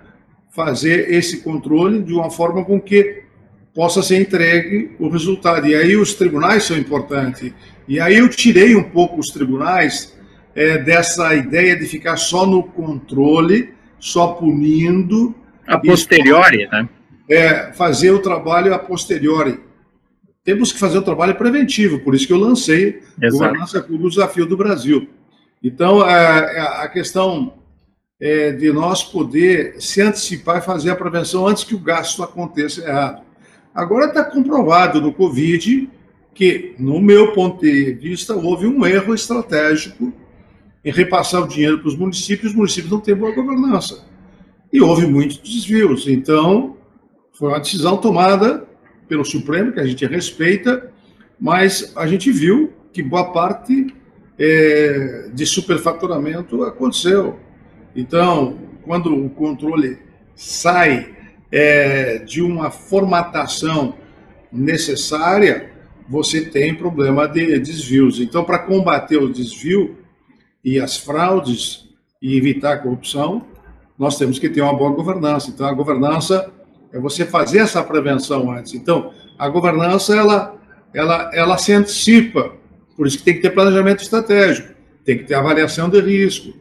fazer 0.51 1.11
esse 1.11 1.41
controle 1.41 2.01
de 2.01 2.13
uma 2.13 2.29
forma 2.29 2.63
com 2.63 2.79
que 2.79 3.23
possa 3.77 4.01
ser 4.01 4.19
entregue 4.19 4.95
o 4.97 5.07
resultado. 5.07 5.67
E 5.67 5.75
aí 5.75 5.95
os 5.95 6.15
tribunais 6.15 6.63
são 6.63 6.75
importantes. 6.75 7.53
E 7.87 7.99
aí 7.99 8.17
eu 8.17 8.27
tirei 8.27 8.75
um 8.75 8.81
pouco 8.81 9.19
os 9.19 9.27
tribunais 9.27 10.17
é, 10.55 10.79
dessa 10.79 11.35
ideia 11.35 11.77
de 11.77 11.85
ficar 11.85 12.17
só 12.17 12.47
no 12.47 12.63
controle, 12.63 13.75
só 13.99 14.29
punindo. 14.29 15.35
A 15.67 15.77
posteriori, 15.77 16.63
e, 16.63 16.67
né? 16.67 16.89
É, 17.29 17.71
fazer 17.73 18.09
o 18.09 18.17
trabalho 18.17 18.73
a 18.73 18.79
posteriori. 18.79 19.59
Temos 20.43 20.71
que 20.71 20.79
fazer 20.79 20.97
o 20.97 21.03
trabalho 21.03 21.35
preventivo, 21.35 21.99
por 21.99 22.15
isso 22.15 22.25
que 22.25 22.33
eu 22.33 22.39
lancei 22.39 23.03
Exato. 23.21 23.43
Governança 23.43 23.85
o 23.87 24.09
Desafio 24.09 24.47
do 24.47 24.57
Brasil. 24.57 25.07
Então, 25.61 26.01
a, 26.01 26.11
é, 26.11 26.57
é, 26.57 26.61
a 26.61 26.87
questão 26.87 27.53
é 28.19 28.51
de 28.53 28.71
nós 28.71 29.03
poder 29.03 29.75
se 29.79 30.01
antecipar 30.01 30.57
e 30.57 30.65
fazer 30.65 30.89
a 30.89 30.95
prevenção 30.95 31.45
antes 31.45 31.63
que 31.63 31.75
o 31.75 31.79
gasto 31.79 32.23
aconteça 32.23 32.81
errado. 32.81 33.26
Agora 33.77 34.07
está 34.07 34.23
comprovado 34.23 34.99
no 34.99 35.13
Covid 35.13 35.87
que, 36.33 36.73
no 36.79 36.99
meu 36.99 37.31
ponto 37.33 37.61
de 37.61 37.93
vista, 37.93 38.35
houve 38.35 38.65
um 38.65 38.83
erro 38.83 39.13
estratégico 39.13 40.11
em 40.83 40.91
repassar 40.91 41.43
o 41.43 41.47
dinheiro 41.47 41.77
para 41.77 41.89
os 41.89 41.95
municípios, 41.95 42.53
os 42.53 42.57
municípios 42.57 42.91
não 42.91 42.99
têm 42.99 43.13
boa 43.13 43.35
governança. 43.35 44.03
E 44.73 44.81
houve 44.81 45.05
muitos 45.05 45.37
desvios. 45.37 46.07
Então, 46.07 46.75
foi 47.33 47.49
uma 47.49 47.59
decisão 47.59 47.97
tomada 47.97 48.65
pelo 49.07 49.23
Supremo, 49.23 49.71
que 49.71 49.79
a 49.79 49.85
gente 49.85 50.03
respeita, 50.07 50.91
mas 51.39 51.93
a 51.95 52.07
gente 52.07 52.31
viu 52.31 52.73
que 52.91 53.03
boa 53.03 53.31
parte 53.31 53.93
é, 54.39 55.29
de 55.31 55.45
superfaturamento 55.45 56.63
aconteceu. 56.63 57.37
Então, 57.95 58.57
quando 58.81 59.13
o 59.13 59.29
controle 59.29 59.99
sai 60.35 61.15
é, 61.51 62.19
de 62.19 62.41
uma 62.41 62.69
formatação 62.69 63.95
necessária, 64.51 65.71
você 66.07 66.41
tem 66.41 66.73
problema 66.73 67.27
de 67.27 67.59
desvios. 67.59 68.19
Então, 68.19 68.43
para 68.43 68.59
combater 68.59 69.17
o 69.17 69.31
desvio 69.31 69.97
e 70.63 70.79
as 70.79 70.97
fraudes 70.97 71.87
e 72.21 72.37
evitar 72.37 72.73
a 72.73 72.77
corrupção, 72.77 73.45
nós 73.97 74.17
temos 74.17 74.39
que 74.39 74.49
ter 74.49 74.61
uma 74.61 74.73
boa 74.73 74.91
governança. 74.91 75.49
Então, 75.49 75.65
a 75.65 75.73
governança 75.73 76.51
é 76.93 76.99
você 76.99 77.25
fazer 77.25 77.59
essa 77.59 77.83
prevenção 77.83 78.51
antes. 78.51 78.73
Então, 78.73 79.11
a 79.37 79.49
governança 79.49 80.15
ela, 80.15 80.55
ela, 80.93 81.29
ela 81.33 81.57
se 81.57 81.73
antecipa. 81.73 82.53
Por 82.95 83.05
isso 83.07 83.17
que 83.17 83.23
tem 83.23 83.35
que 83.35 83.41
ter 83.41 83.51
planejamento 83.51 84.01
estratégico, 84.01 84.73
tem 85.05 85.17
que 85.17 85.25
ter 85.25 85.35
avaliação 85.35 85.89
de 85.89 85.99
risco. 85.99 86.53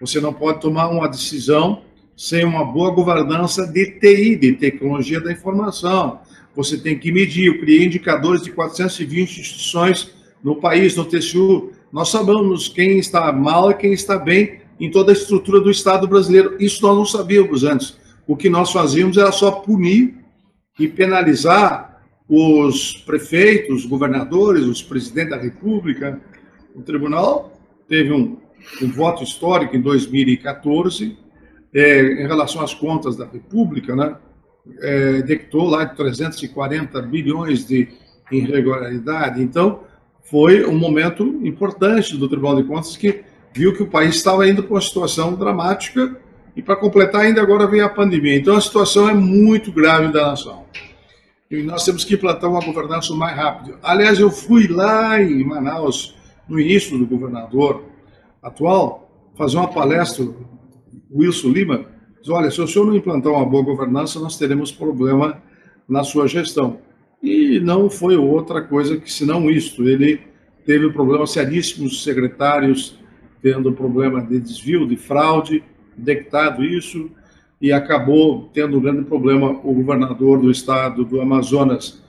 Você 0.00 0.20
não 0.20 0.32
pode 0.32 0.60
tomar 0.60 0.88
uma 0.88 1.08
decisão 1.08 1.82
sem 2.16 2.44
uma 2.44 2.64
boa 2.64 2.90
governança 2.90 3.66
de 3.66 3.98
TI, 3.98 4.36
de 4.36 4.52
tecnologia 4.52 5.20
da 5.20 5.32
informação. 5.32 6.20
Você 6.54 6.78
tem 6.78 6.98
que 6.98 7.10
medir. 7.10 7.46
Eu 7.46 7.60
criei 7.60 7.84
indicadores 7.84 8.42
de 8.42 8.52
420 8.52 9.40
instituições 9.40 10.14
no 10.42 10.56
país, 10.56 10.94
no 10.96 11.04
TCU. 11.04 11.72
Nós 11.92 12.10
sabemos 12.10 12.68
quem 12.68 12.98
está 12.98 13.32
mal 13.32 13.70
e 13.70 13.74
quem 13.74 13.92
está 13.92 14.18
bem 14.18 14.60
em 14.78 14.90
toda 14.90 15.10
a 15.10 15.14
estrutura 15.14 15.60
do 15.60 15.70
Estado 15.70 16.06
brasileiro. 16.06 16.56
Isso 16.60 16.82
nós 16.82 16.96
não 16.96 17.04
sabíamos 17.04 17.64
antes. 17.64 17.96
O 18.26 18.36
que 18.36 18.48
nós 18.48 18.70
fazíamos 18.70 19.16
era 19.16 19.32
só 19.32 19.50
punir 19.50 20.14
e 20.78 20.88
penalizar 20.88 22.02
os 22.28 22.96
prefeitos, 23.04 23.84
os 23.84 23.86
governadores, 23.86 24.64
os 24.64 24.82
presidentes 24.82 25.30
da 25.30 25.36
República. 25.36 26.20
O 26.74 26.82
tribunal 26.82 27.58
teve 27.88 28.12
um, 28.12 28.38
um 28.80 28.90
voto 28.90 29.22
histórico 29.22 29.76
em 29.76 29.80
2014 29.80 31.23
é, 31.74 32.22
em 32.22 32.26
relação 32.26 32.62
às 32.62 32.72
contas 32.72 33.16
da 33.16 33.26
República, 33.26 33.96
né, 33.96 34.16
é, 34.80 35.22
detectou 35.22 35.68
lá 35.68 35.84
de 35.84 35.96
340 35.96 37.02
bilhões 37.02 37.66
de 37.66 37.88
irregularidade. 38.30 39.42
Então, 39.42 39.80
foi 40.22 40.64
um 40.64 40.78
momento 40.78 41.24
importante 41.44 42.16
do 42.16 42.28
Tribunal 42.28 42.56
de 42.56 42.64
Contas 42.64 42.96
que 42.96 43.24
viu 43.52 43.74
que 43.74 43.82
o 43.82 43.86
país 43.86 44.16
estava 44.16 44.48
indo 44.48 44.62
para 44.62 44.74
uma 44.74 44.80
situação 44.80 45.34
dramática 45.34 46.16
e, 46.56 46.62
para 46.62 46.76
completar, 46.76 47.22
ainda 47.22 47.42
agora 47.42 47.66
vem 47.66 47.80
a 47.80 47.88
pandemia. 47.88 48.36
Então, 48.36 48.56
a 48.56 48.60
situação 48.60 49.08
é 49.08 49.14
muito 49.14 49.70
grave 49.72 50.12
da 50.12 50.28
nação. 50.28 50.64
E 51.50 51.62
nós 51.62 51.84
temos 51.84 52.04
que 52.04 52.14
implantar 52.14 52.50
uma 52.50 52.64
governança 52.64 53.12
mais 53.14 53.36
rápida. 53.36 53.78
Aliás, 53.82 54.18
eu 54.18 54.30
fui 54.30 54.66
lá 54.66 55.20
em 55.20 55.44
Manaus, 55.44 56.16
no 56.48 56.58
início 56.58 56.98
do 56.98 57.06
governador 57.06 57.84
atual, 58.42 59.10
fazer 59.36 59.56
uma 59.56 59.68
palestra, 59.68 60.26
Wilson 61.10 61.48
Lima, 61.48 61.86
diz, 62.20 62.28
olha, 62.28 62.50
se 62.50 62.60
o 62.60 62.66
senhor 62.66 62.86
não 62.86 62.96
implantar 62.96 63.32
uma 63.32 63.46
boa 63.46 63.62
governança, 63.62 64.18
nós 64.20 64.38
teremos 64.38 64.72
problema 64.72 65.42
na 65.88 66.02
sua 66.04 66.26
gestão. 66.26 66.78
E 67.22 67.58
não 67.60 67.88
foi 67.88 68.16
outra 68.16 68.62
coisa 68.62 68.96
que 68.96 69.10
senão 69.10 69.50
isto. 69.50 69.88
Ele 69.88 70.20
teve 70.66 70.90
problemas 70.90 71.30
seríssimos, 71.30 72.02
secretários 72.02 72.98
tendo 73.44 73.72
problema 73.72 74.22
de 74.22 74.40
desvio, 74.40 74.86
de 74.86 74.96
fraude, 74.96 75.62
detectado 75.94 76.64
isso, 76.64 77.10
e 77.60 77.72
acabou 77.72 78.50
tendo 78.54 78.78
um 78.78 78.80
grande 78.80 79.04
problema 79.04 79.50
o 79.62 79.74
governador 79.74 80.40
do 80.40 80.50
estado 80.50 81.04
do 81.04 81.20
Amazonas. 81.20 82.02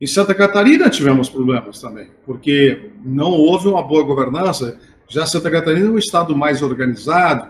Em 0.00 0.06
Santa 0.06 0.34
Catarina 0.34 0.88
tivemos 0.88 1.28
problemas 1.28 1.80
também, 1.80 2.08
porque 2.24 2.92
não 3.04 3.30
houve 3.30 3.68
uma 3.68 3.82
boa 3.82 4.02
governança. 4.02 4.80
Já 5.06 5.26
Santa 5.26 5.50
Catarina 5.50 5.86
é 5.86 5.90
um 5.90 5.98
estado 5.98 6.34
mais 6.34 6.62
organizado, 6.62 7.48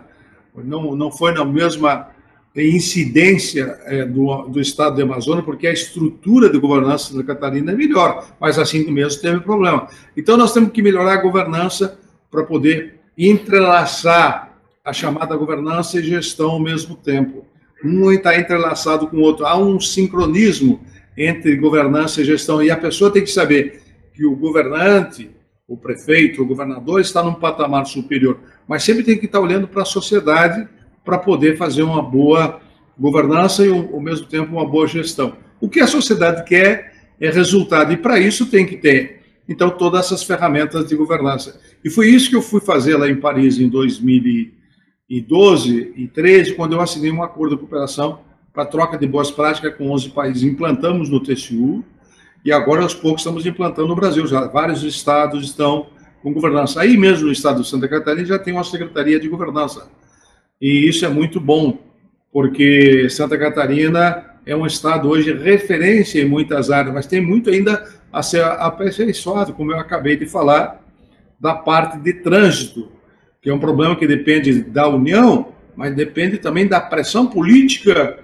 não, 0.55 0.95
não 0.95 1.11
foi 1.11 1.33
na 1.33 1.45
mesma 1.45 2.09
incidência 2.57 3.79
é, 3.85 4.05
do, 4.05 4.49
do 4.49 4.61
estado 4.61 4.97
de 4.97 5.03
Amazonas, 5.03 5.45
porque 5.45 5.67
a 5.67 5.73
estrutura 5.73 6.51
de 6.51 6.59
governança 6.59 7.13
Santa 7.13 7.25
Catarina 7.25 7.73
é 7.73 7.77
melhor, 7.77 8.27
mas 8.41 8.59
assim 8.59 8.91
mesmo 8.91 9.23
teve 9.23 9.41
problema. 9.41 9.89
Então 10.17 10.37
nós 10.37 10.53
temos 10.53 10.73
que 10.73 10.83
melhorar 10.83 11.15
a 11.15 11.23
governança 11.23 11.99
para 12.31 12.43
poder 12.43 13.01
entrelaçar 13.17 14.51
a 14.85 14.93
chamada 14.93 15.37
governança 15.37 15.99
e 15.99 16.03
gestão 16.03 16.51
ao 16.51 16.61
mesmo 16.61 16.97
tempo. 16.97 17.45
Um 17.85 18.11
está 18.11 18.39
entrelaçado 18.39 19.07
com 19.07 19.19
o 19.19 19.21
outro. 19.21 19.47
Há 19.47 19.57
um 19.57 19.81
sincronismo 19.81 20.81
entre 21.17 21.57
governança 21.57 22.21
e 22.21 22.25
gestão. 22.25 22.63
E 22.63 22.71
a 22.71 22.77
pessoa 22.77 23.11
tem 23.11 23.23
que 23.23 23.31
saber 23.31 23.83
que 24.15 24.25
o 24.27 24.37
governante, 24.37 25.31
o 25.71 25.77
prefeito, 25.77 26.43
o 26.43 26.47
governador 26.47 27.01
está 27.01 27.23
num 27.23 27.33
patamar 27.33 27.87
superior, 27.87 28.41
mas 28.67 28.83
sempre 28.83 29.05
tem 29.05 29.17
que 29.17 29.27
estar 29.27 29.39
olhando 29.39 29.69
para 29.69 29.83
a 29.83 29.85
sociedade 29.85 30.69
para 31.05 31.17
poder 31.17 31.57
fazer 31.57 31.85
uma 31.85 32.03
boa 32.03 32.61
governança 32.99 33.65
e, 33.65 33.71
ao 33.71 34.01
mesmo 34.01 34.27
tempo, 34.27 34.51
uma 34.51 34.69
boa 34.69 34.89
gestão. 34.89 35.37
O 35.61 35.69
que 35.69 35.79
a 35.79 35.87
sociedade 35.87 36.43
quer 36.43 36.93
é 37.21 37.31
resultado, 37.31 37.93
e 37.93 37.97
para 37.97 38.19
isso 38.19 38.47
tem 38.47 38.67
que 38.67 38.77
ter, 38.77 39.21
então, 39.49 39.71
todas 39.71 40.07
essas 40.07 40.25
ferramentas 40.25 40.89
de 40.89 40.97
governança. 40.97 41.61
E 41.85 41.89
foi 41.89 42.09
isso 42.09 42.29
que 42.29 42.37
eu 42.37 42.43
fui 42.43 42.61
fazer 42.61 42.97
lá 42.97 43.09
em 43.09 43.21
Paris 43.21 43.61
em 43.61 43.69
2000 43.69 44.51
e 45.09 45.21
12 45.21 45.93
e 45.97 46.09
13, 46.09 46.55
quando 46.55 46.73
eu 46.73 46.81
assinei 46.81 47.13
um 47.13 47.23
acordo 47.23 47.55
de 47.55 47.61
cooperação 47.61 48.23
para 48.53 48.67
troca 48.67 48.99
de 48.99 49.07
boas 49.07 49.31
práticas 49.31 49.77
com 49.77 49.89
11 49.93 50.09
países. 50.11 50.43
Implantamos 50.43 51.09
no 51.09 51.21
TCU 51.21 51.85
e 52.45 52.53
agora, 52.53 52.83
aos 52.83 52.95
poucos, 52.95 53.21
estamos 53.21 53.47
implantando 53.47 53.89
no 53.89 53.97
Brasil. 53.97 54.27
Já 54.27 54.47
vários 54.47 54.83
estados 54.83 55.45
estão 55.45 55.87
com 56.23 56.33
governança. 56.33 56.81
Aí 56.81 56.97
mesmo 56.97 57.27
no 57.27 57.33
estado 57.33 57.63
de 57.63 57.69
Santa 57.69 57.89
Catarina 57.89 58.27
já 58.27 58.39
tem 58.39 58.55
uma 58.55 58.65
secretaria 58.65 59.19
de 59.19 59.29
governança. 59.29 59.89
E 60.61 60.89
isso 60.89 61.05
é 61.05 61.09
muito 61.09 61.41
bom, 61.41 61.79
porque 62.33 63.09
Santa 63.11 63.37
Catarina 63.39 64.37
é 64.45 64.55
um 64.55 64.67
estado 64.67 65.09
hoje 65.09 65.33
referência 65.33 66.21
em 66.21 66.29
muitas 66.29 66.71
áreas, 66.71 66.95
mas 66.95 67.07
tem 67.07 67.21
muito 67.21 67.51
ainda 67.51 67.87
a 68.13 68.23
ser 68.23 68.43
aperfeiçoado, 68.43 69.53
como 69.53 69.73
eu 69.73 69.79
acabei 69.79 70.17
de 70.17 70.27
falar, 70.27 70.85
da 71.39 71.55
parte 71.55 71.99
de 71.99 72.13
trânsito 72.15 72.91
que 73.43 73.49
é 73.49 73.55
um 73.55 73.59
problema 73.59 73.97
que 73.97 74.07
depende 74.07 74.63
da 74.63 74.87
União, 74.89 75.53
mas 75.75 75.95
depende 75.95 76.39
também 76.39 76.67
da 76.67 76.81
pressão 76.81 77.27
política 77.27 78.19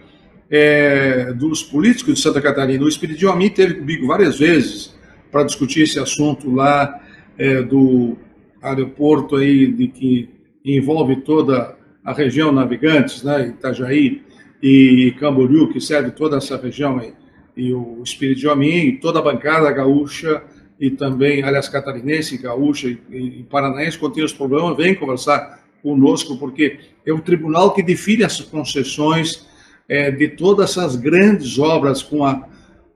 é, 0.50 1.32
dos 1.32 1.62
políticos 1.62 2.14
de 2.14 2.20
Santa 2.20 2.40
Catarina. 2.40 2.84
O 2.84 2.88
Espírito 2.88 3.28
Amin 3.28 3.50
teve 3.50 3.74
comigo 3.74 4.06
várias 4.06 4.38
vezes 4.38 4.94
para 5.30 5.44
discutir 5.44 5.82
esse 5.82 5.98
assunto 5.98 6.50
lá 6.50 7.02
é, 7.36 7.62
do 7.62 8.16
aeroporto 8.62 9.36
aí 9.36 9.66
de 9.66 9.88
que 9.88 10.30
envolve 10.64 11.16
toda 11.16 11.76
a 12.04 12.12
região 12.12 12.52
Navegantes, 12.52 13.22
né, 13.22 13.48
Itajaí 13.48 14.22
e 14.62 15.14
Camboriú, 15.18 15.68
que 15.68 15.80
serve 15.80 16.10
toda 16.10 16.36
essa 16.36 16.56
região 16.56 16.98
aí. 16.98 17.12
E 17.56 17.72
o 17.72 18.02
Espírito 18.02 18.50
Amin, 18.50 18.98
toda 19.00 19.18
a 19.18 19.22
bancada 19.22 19.70
gaúcha 19.70 20.42
e 20.78 20.90
também, 20.90 21.42
aliás, 21.42 21.68
catarinense, 21.68 22.36
gaúcha 22.36 22.88
e, 22.88 22.98
e 23.10 23.42
paranaense, 23.44 23.98
quando 23.98 24.14
tem 24.14 24.24
os 24.24 24.32
problemas, 24.32 24.76
vem 24.76 24.94
conversar 24.94 25.64
conosco, 25.82 26.36
porque 26.36 26.78
é 27.04 27.12
o 27.12 27.20
tribunal 27.20 27.72
que 27.72 27.82
define 27.82 28.24
as 28.24 28.40
concessões 28.40 29.46
é, 29.88 30.10
de 30.10 30.28
todas 30.28 30.70
essas 30.70 30.96
grandes 30.96 31.58
obras 31.58 32.02
com 32.02 32.24
a, 32.24 32.46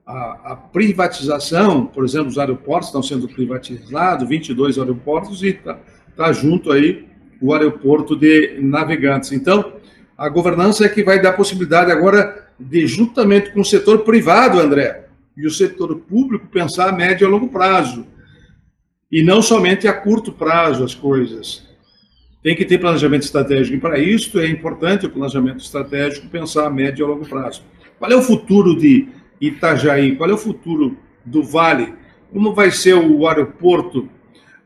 a, 0.06 0.52
a, 0.52 0.56
privatização, 0.56 1.86
por 1.86 2.04
exemplo, 2.04 2.28
os 2.28 2.38
aeroportos 2.38 2.88
estão 2.88 3.02
sendo 3.02 3.28
privatizados, 3.28 4.28
22 4.28 4.78
aeroportos, 4.78 5.42
e 5.42 5.48
está 5.48 5.78
tá 6.16 6.32
junto 6.32 6.72
aí 6.72 7.06
o 7.40 7.54
aeroporto 7.54 8.16
de 8.16 8.58
Navegantes. 8.60 9.32
Então, 9.32 9.74
a 10.18 10.28
governança 10.28 10.84
é 10.84 10.88
que 10.88 11.02
vai 11.02 11.20
dar 11.22 11.32
possibilidade 11.32 11.90
agora 11.90 12.48
de, 12.58 12.86
juntamente 12.86 13.52
com 13.52 13.60
o 13.60 13.64
setor 13.64 14.00
privado, 14.00 14.60
André, 14.60 15.06
e 15.36 15.46
o 15.46 15.50
setor 15.50 15.96
público 16.00 16.46
pensar 16.48 16.88
a 16.88 16.92
médio 16.92 17.24
e 17.24 17.26
a 17.26 17.30
longo 17.30 17.48
prazo. 17.48 18.06
E 19.10 19.22
não 19.22 19.40
somente 19.40 19.88
a 19.88 19.92
curto 19.92 20.30
prazo 20.30 20.84
as 20.84 20.94
coisas. 20.94 21.69
Tem 22.42 22.56
que 22.56 22.64
ter 22.64 22.78
planejamento 22.78 23.22
estratégico. 23.22 23.76
E 23.76 23.80
para 23.80 23.98
isso 23.98 24.38
é 24.38 24.48
importante 24.48 25.06
o 25.06 25.10
planejamento 25.10 25.58
estratégico 25.58 26.28
pensar 26.28 26.66
a 26.66 26.70
médio 26.70 27.04
e 27.04 27.08
longo 27.08 27.28
prazo. 27.28 27.62
Qual 27.98 28.10
é 28.10 28.16
o 28.16 28.22
futuro 28.22 28.74
de 28.74 29.08
Itajaí? 29.40 30.16
Qual 30.16 30.30
é 30.30 30.32
o 30.32 30.38
futuro 30.38 30.96
do 31.24 31.42
Vale? 31.42 31.92
Como 32.32 32.54
vai 32.54 32.70
ser 32.70 32.94
o 32.94 33.26
aeroporto 33.26 34.08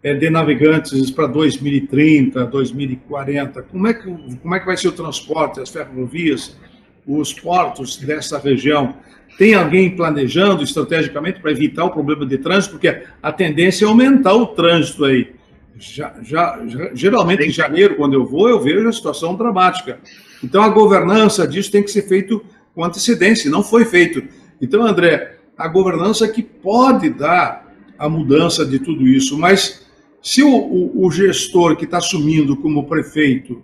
eh, 0.05 0.15
de 0.15 0.31
navegantes 0.31 1.11
para 1.11 1.27
2030, 1.27 2.45
2040? 2.47 3.63
Como 3.63 3.89
é, 3.89 3.95
que, 3.95 4.37
como 4.37 4.55
é 4.55 4.61
que 4.61 4.67
vai 4.67 4.77
ser 4.77 4.89
o 4.89 4.93
transporte, 4.93 5.61
as 5.61 5.71
ferrovias, 5.71 6.57
os 7.05 7.33
portos 7.33 7.97
dessa 7.97 8.39
região? 8.39 8.95
Tem 9.37 9.55
alguém 9.55 9.97
planejando 9.97 10.63
estrategicamente 10.63 11.41
para 11.41 11.51
evitar 11.51 11.87
o 11.87 11.91
problema 11.91 12.25
de 12.25 12.39
trânsito? 12.39 12.75
Porque 12.75 13.03
a 13.21 13.33
tendência 13.33 13.85
é 13.85 13.89
aumentar 13.89 14.35
o 14.35 14.47
trânsito 14.47 15.05
aí. 15.05 15.34
Já, 15.79 16.15
já, 16.23 16.61
geralmente 16.95 17.43
em 17.43 17.51
janeiro, 17.51 17.97
quando 17.97 18.15
eu 18.15 18.25
vou, 18.25 18.49
eu 18.49 18.61
vejo 18.61 18.89
a 18.89 18.93
situação 18.93 19.35
dramática. 19.35 19.99
Então 20.43 20.63
a 20.63 20.69
governança 20.69 21.47
disso 21.47 21.71
tem 21.71 21.83
que 21.83 21.91
ser 21.91 22.03
feito 22.03 22.45
com 22.75 22.85
antecedência, 22.85 23.51
não 23.51 23.63
foi 23.63 23.85
feito. 23.85 24.23
Então, 24.61 24.87
André, 24.87 25.39
a 25.57 25.67
governança 25.69 26.29
que 26.29 26.43
pode 26.43 27.11
dar 27.11 27.73
a 27.99 28.09
mudança 28.09 28.65
de 28.65 28.79
tudo 28.79 29.07
isso, 29.07 29.39
mas 29.39 29.87
se 30.23 30.43
o, 30.43 30.49
o, 30.49 31.07
o 31.07 31.11
gestor 31.11 31.77
que 31.77 31.85
está 31.85 31.99
assumindo 31.99 32.57
como 32.57 32.87
prefeito 32.87 33.63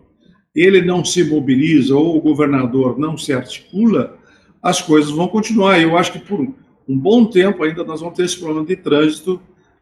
ele 0.55 0.83
não 0.83 1.05
se 1.05 1.23
mobiliza 1.25 1.94
ou 1.94 2.16
o 2.16 2.20
governador 2.20 2.99
não 2.99 3.16
se 3.16 3.33
articula, 3.33 4.18
as 4.62 4.83
coisas 4.83 5.11
vão 5.11 5.29
continuar. 5.29 5.81
Eu 5.81 5.96
acho 5.96 6.12
que 6.12 6.18
por 6.18 6.40
um 6.40 6.99
bom 6.99 7.27
tempo 7.27 7.62
ainda 7.62 7.85
nós 7.85 8.01
vamos 8.01 8.16
ter 8.16 8.25
esse 8.25 8.38
problema 8.38 8.66
de 8.66 8.77
trânsito 8.77 9.40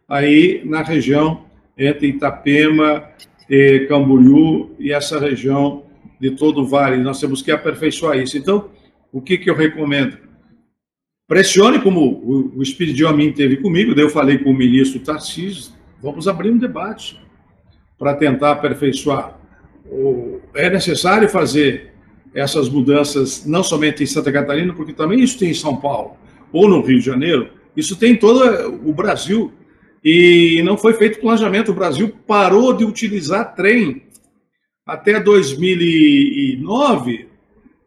aí 0.09 0.63
na 0.65 0.83
região 0.83 1.45
entre 1.79 2.09
Itapema, 2.09 3.05
e 3.49 3.87
Camboriú 3.89 4.75
e 4.79 4.93
essa 4.93 5.19
região 5.19 5.85
de 6.21 6.33
todo 6.33 6.63
o 6.63 6.67
vale. 6.67 6.99
Nós 6.99 7.21
temos 7.21 7.41
que 7.41 7.51
aperfeiçoar 7.51 8.19
isso. 8.19 8.37
Então, 8.37 8.69
o 9.13 9.23
que, 9.23 9.39
que 9.39 9.49
eu 9.49 9.55
recomendo? 9.55 10.19
Pressione, 11.27 11.81
como 11.81 12.01
o, 12.01 12.59
o 12.59 12.63
Espírito 12.63 12.97
de 12.97 13.33
teve 13.33 13.59
comigo, 13.59 13.95
daí 13.95 14.05
eu 14.05 14.11
falei 14.11 14.39
com 14.39 14.51
o 14.51 14.55
ministro 14.55 15.01
Tarcísio, 15.01 15.73
vamos 16.03 16.27
abrir 16.27 16.51
um 16.51 16.59
debate 16.59 17.21
para 17.99 18.15
tentar 18.15 18.53
aperfeiçoar. 18.53 19.39
É 20.55 20.71
necessário 20.71 21.29
fazer 21.29 21.93
essas 22.35 22.69
mudanças, 22.69 23.45
não 23.47 23.63
somente 23.63 24.03
em 24.03 24.07
Santa 24.07 24.31
Catarina, 24.33 24.73
porque 24.73 24.93
também 24.93 25.21
isso 25.21 25.39
tem 25.39 25.51
em 25.51 25.55
São 25.55 25.77
Paulo, 25.77 26.17
ou 26.53 26.69
no 26.69 26.81
Rio 26.81 26.99
de 26.99 27.05
Janeiro, 27.05 27.51
isso 27.77 27.97
tem 27.97 28.13
em 28.13 28.17
todo 28.17 28.81
o 28.85 28.93
Brasil. 28.93 29.53
E 30.05 30.61
não 30.65 30.77
foi 30.77 30.95
feito 30.95 31.21
planejamento. 31.21 31.71
O 31.71 31.75
Brasil 31.75 32.13
parou 32.27 32.73
de 32.73 32.85
utilizar 32.85 33.55
trem 33.55 34.03
até 34.87 35.21
2009, 35.21 37.29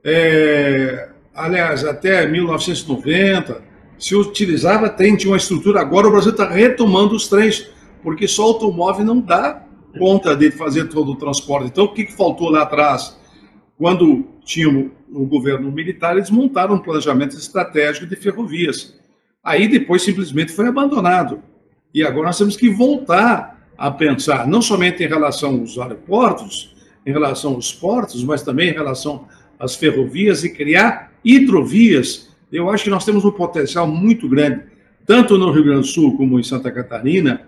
é, 0.04 1.10
aliás, 1.34 1.84
até 1.84 2.28
1990, 2.28 3.64
se 3.98 4.16
utilizava 4.16 4.90
trem, 4.90 5.16
tinha 5.16 5.32
uma 5.32 5.38
estrutura. 5.38 5.82
Agora 5.82 6.08
o 6.08 6.12
Brasil 6.12 6.32
está 6.32 6.48
retomando 6.48 7.16
os 7.16 7.28
trens, 7.28 7.68
porque 8.04 8.28
só 8.28 8.44
o 8.44 8.54
automóvel 8.54 9.06
não 9.06 9.20
dá 9.20 9.64
conta 9.98 10.36
de 10.36 10.52
fazer 10.52 10.90
todo 10.90 11.12
o 11.12 11.16
transporte. 11.16 11.68
Então, 11.68 11.86
o 11.86 11.94
que, 11.94 12.06
que 12.06 12.14
faltou 12.14 12.50
lá 12.50 12.62
atrás? 12.62 13.20
quando 13.82 14.28
tinham 14.46 14.92
o 15.12 15.26
governo 15.26 15.72
militar, 15.72 16.16
eles 16.16 16.30
montaram 16.30 16.76
um 16.76 16.80
planejamento 16.80 17.36
estratégico 17.36 18.06
de 18.06 18.16
ferrovias. 18.16 18.96
Aí 19.44 19.68
depois 19.68 20.04
simplesmente 20.04 20.52
foi 20.52 20.68
abandonado. 20.68 21.42
E 21.94 22.04
agora 22.04 22.28
nós 22.28 22.38
temos 22.38 22.56
que 22.56 22.70
voltar 22.70 23.60
a 23.78 23.90
pensar, 23.90 24.48
não 24.48 24.62
somente 24.62 25.04
em 25.04 25.08
relação 25.08 25.60
aos 25.60 25.78
aeroportos, 25.78 26.76
em 27.06 27.12
relação 27.12 27.54
aos 27.54 27.74
portos, 27.74 28.24
mas 28.24 28.44
também 28.44 28.70
em 28.70 28.74
relação 28.74 29.28
às 29.60 29.76
ferrovias 29.76 30.44
e 30.44 30.50
criar 30.50 31.12
hidrovias. 31.24 32.30
Eu 32.52 32.70
acho 32.70 32.84
que 32.84 32.90
nós 32.90 33.06
temos 33.06 33.26
um 33.26 33.32
potencial 33.32 33.88
muito 33.88 34.30
grande, 34.30 34.62
tanto 35.06 35.38
no 35.38 35.52
Rio 35.52 35.64
Grande 35.64 35.82
do 35.82 35.88
Sul 35.88 36.16
como 36.16 36.40
em 36.40 36.44
Santa 36.44 36.72
Catarina, 36.72 37.48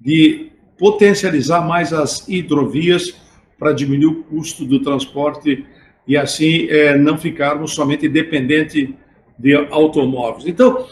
de 0.00 0.52
potencializar 0.78 1.66
mais 1.66 1.92
as 1.92 2.28
hidrovias 2.28 3.14
para 3.58 3.72
diminuir 3.72 4.06
o 4.06 4.22
custo 4.24 4.64
do 4.64 4.80
transporte 4.80 5.64
e 6.06 6.16
assim 6.16 6.66
é, 6.68 6.96
não 6.96 7.16
ficarmos 7.16 7.74
somente 7.74 8.08
dependente 8.08 8.94
de 9.38 9.54
automóveis. 9.70 10.46
Então, 10.46 10.86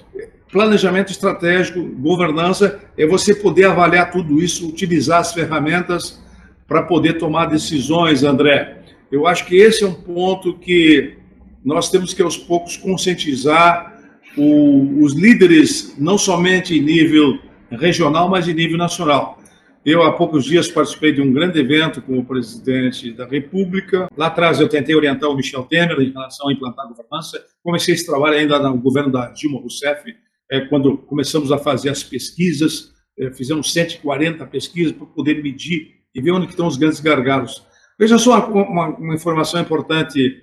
planejamento 0.52 1.10
estratégico, 1.10 1.82
governança, 1.82 2.78
é 2.96 3.06
você 3.06 3.34
poder 3.34 3.64
avaliar 3.64 4.10
tudo 4.10 4.40
isso, 4.40 4.68
utilizar 4.68 5.20
as 5.20 5.32
ferramentas 5.32 6.22
para 6.68 6.82
poder 6.82 7.14
tomar 7.14 7.46
decisões, 7.46 8.22
André. 8.22 8.82
Eu 9.10 9.26
acho 9.26 9.46
que 9.46 9.56
esse 9.56 9.82
é 9.82 9.86
um 9.86 9.94
ponto 9.94 10.58
que 10.58 11.16
nós 11.64 11.90
temos 11.90 12.12
que 12.12 12.20
aos 12.20 12.36
poucos 12.36 12.76
conscientizar 12.76 13.98
o, 14.36 15.02
os 15.02 15.14
líderes, 15.14 15.94
não 15.98 16.18
somente 16.18 16.78
em 16.78 16.82
nível 16.82 17.38
regional, 17.70 18.28
mas 18.28 18.46
em 18.46 18.54
nível 18.54 18.76
nacional. 18.76 19.38
Eu, 19.84 20.02
há 20.02 20.12
poucos 20.12 20.44
dias, 20.44 20.68
participei 20.68 21.12
de 21.12 21.20
um 21.20 21.32
grande 21.32 21.58
evento 21.58 22.00
com 22.02 22.18
o 22.18 22.24
presidente 22.24 23.10
da 23.12 23.26
República. 23.26 24.08
Lá 24.16 24.26
atrás, 24.26 24.60
eu 24.60 24.68
tentei 24.68 24.94
orientar 24.94 25.28
o 25.28 25.34
Michel 25.34 25.64
Temer 25.64 25.98
em 26.00 26.12
relação 26.12 26.48
a 26.48 26.52
implantar 26.52 26.84
a 26.84 26.88
governança. 26.88 27.42
Comecei 27.64 27.94
esse 27.94 28.06
trabalho 28.06 28.36
ainda 28.36 28.58
no 28.58 28.78
governo 28.78 29.10
da 29.10 29.26
Dilma 29.30 29.58
Rousseff, 29.58 30.14
é, 30.52 30.60
quando 30.60 30.98
começamos 30.98 31.50
a 31.50 31.56
fazer 31.56 31.88
as 31.88 32.02
pesquisas. 32.02 32.92
É, 33.18 33.32
fizemos 33.32 33.72
140 33.72 34.46
pesquisas 34.46 34.92
para 34.92 35.06
poder 35.06 35.42
medir 35.42 36.02
e 36.14 36.20
ver 36.20 36.32
onde 36.32 36.46
estão 36.46 36.66
os 36.66 36.76
grandes 36.76 37.00
gargalos. 37.00 37.66
Veja 37.98 38.18
só 38.18 38.46
uma, 38.46 38.68
uma, 38.68 38.88
uma 38.98 39.14
informação 39.14 39.60
importante, 39.60 40.42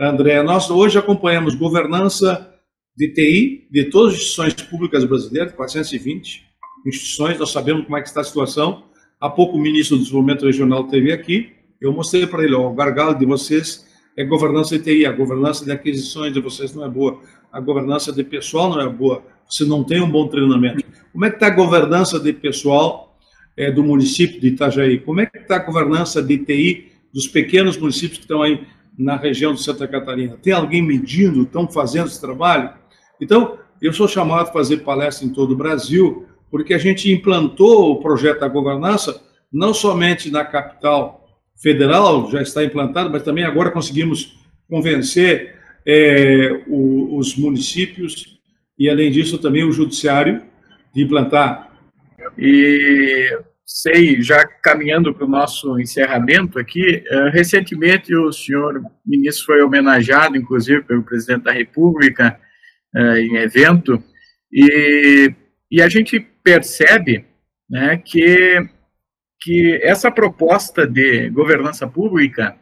André. 0.00 0.42
Nós 0.42 0.70
hoje 0.70 0.98
acompanhamos 0.98 1.54
governança 1.54 2.50
de 2.96 3.12
TI 3.12 3.68
de 3.70 3.90
todas 3.90 4.14
as 4.14 4.20
instituições 4.20 4.54
públicas 4.54 5.04
brasileiras, 5.04 5.52
420 5.52 6.50
instituições, 6.86 7.38
nós 7.38 7.50
sabemos 7.50 7.84
como 7.84 7.96
é 7.96 8.02
que 8.02 8.08
está 8.08 8.22
a 8.22 8.24
situação. 8.24 8.84
Há 9.20 9.30
pouco 9.30 9.56
o 9.56 9.60
ministro 9.60 9.96
do 9.96 10.02
Desenvolvimento 10.02 10.46
Regional 10.46 10.84
esteve 10.84 11.12
aqui, 11.12 11.52
eu 11.80 11.92
mostrei 11.92 12.26
para 12.26 12.42
ele, 12.42 12.54
ó, 12.54 12.70
o 12.70 12.74
gargalo 12.74 13.14
de 13.14 13.24
vocês 13.26 13.86
é 14.16 14.24
governança 14.24 14.78
de 14.78 14.84
TI, 14.84 15.06
a 15.06 15.12
governança 15.12 15.64
de 15.64 15.72
aquisições 15.72 16.32
de 16.32 16.40
vocês 16.40 16.74
não 16.74 16.84
é 16.84 16.88
boa, 16.88 17.20
a 17.52 17.60
governança 17.60 18.12
de 18.12 18.24
pessoal 18.24 18.70
não 18.70 18.80
é 18.80 18.88
boa, 18.88 19.22
você 19.48 19.64
não 19.64 19.84
tem 19.84 20.00
um 20.00 20.10
bom 20.10 20.28
treinamento. 20.28 20.84
Como 21.12 21.24
é 21.24 21.30
que 21.30 21.36
está 21.36 21.48
a 21.48 21.50
governança 21.50 22.18
de 22.18 22.32
pessoal 22.32 23.18
é, 23.56 23.70
do 23.70 23.84
município 23.84 24.40
de 24.40 24.48
Itajaí? 24.48 24.98
Como 24.98 25.20
é 25.20 25.26
que 25.26 25.38
está 25.38 25.56
a 25.56 25.58
governança 25.58 26.22
de 26.22 26.38
TI 26.38 26.92
dos 27.12 27.26
pequenos 27.26 27.76
municípios 27.76 28.18
que 28.18 28.24
estão 28.24 28.42
aí 28.42 28.66
na 28.98 29.16
região 29.16 29.52
de 29.52 29.62
Santa 29.62 29.86
Catarina? 29.86 30.38
Tem 30.42 30.52
alguém 30.52 30.82
medindo, 30.82 31.42
estão 31.42 31.68
fazendo 31.68 32.06
esse 32.06 32.20
trabalho? 32.20 32.70
Então, 33.20 33.58
eu 33.80 33.92
sou 33.92 34.08
chamado 34.08 34.48
a 34.48 34.52
fazer 34.52 34.78
palestra 34.78 35.26
em 35.26 35.30
todo 35.30 35.52
o 35.52 35.56
Brasil, 35.56 36.26
porque 36.50 36.72
a 36.72 36.78
gente 36.78 37.12
implantou 37.12 37.92
o 37.92 38.00
projeto 38.00 38.40
da 38.40 38.48
governança 38.48 39.22
não 39.52 39.74
somente 39.74 40.30
na 40.30 40.44
capital 40.44 41.26
federal, 41.60 42.30
já 42.30 42.40
está 42.40 42.64
implantado, 42.64 43.10
mas 43.10 43.22
também 43.22 43.44
agora 43.44 43.70
conseguimos 43.70 44.38
convencer 44.68 45.56
é, 45.86 46.62
o, 46.66 47.18
os 47.18 47.36
municípios 47.36 48.40
e, 48.82 48.90
além 48.90 49.12
disso, 49.12 49.38
também 49.38 49.62
o 49.62 49.70
judiciário 49.70 50.42
de 50.92 51.02
implantar. 51.02 51.70
E 52.36 53.38
sei, 53.64 54.20
já 54.20 54.44
caminhando 54.44 55.14
para 55.14 55.24
o 55.24 55.30
nosso 55.30 55.78
encerramento 55.78 56.58
aqui, 56.58 57.04
é, 57.06 57.28
recentemente 57.30 58.12
o 58.12 58.32
senhor 58.32 58.82
ministro 59.06 59.46
foi 59.46 59.62
homenageado, 59.62 60.36
inclusive, 60.36 60.82
pelo 60.82 61.04
presidente 61.04 61.44
da 61.44 61.52
República, 61.52 62.40
é, 62.92 63.20
em 63.20 63.36
evento, 63.36 64.02
e, 64.52 65.32
e 65.70 65.80
a 65.80 65.88
gente 65.88 66.18
percebe 66.42 67.24
né, 67.70 67.96
que, 68.04 68.68
que 69.40 69.78
essa 69.80 70.10
proposta 70.10 70.88
de 70.88 71.30
governança 71.30 71.86
pública, 71.86 72.56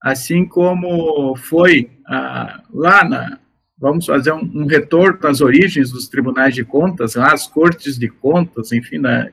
assim 0.00 0.46
como 0.46 1.34
foi 1.34 1.90
ah, 2.06 2.62
lá 2.72 3.04
na. 3.04 3.43
Vamos 3.78 4.06
fazer 4.06 4.32
um, 4.32 4.50
um, 4.54 4.66
retorno 4.66 5.18
às 5.28 5.40
origens 5.40 5.90
dos 5.90 6.08
tribunais 6.08 6.54
de 6.54 6.64
contas, 6.64 7.14
lá, 7.14 7.32
as 7.32 7.46
cortes 7.46 7.98
de 7.98 8.08
contas, 8.08 8.72
enfim, 8.72 8.98
na, 8.98 9.30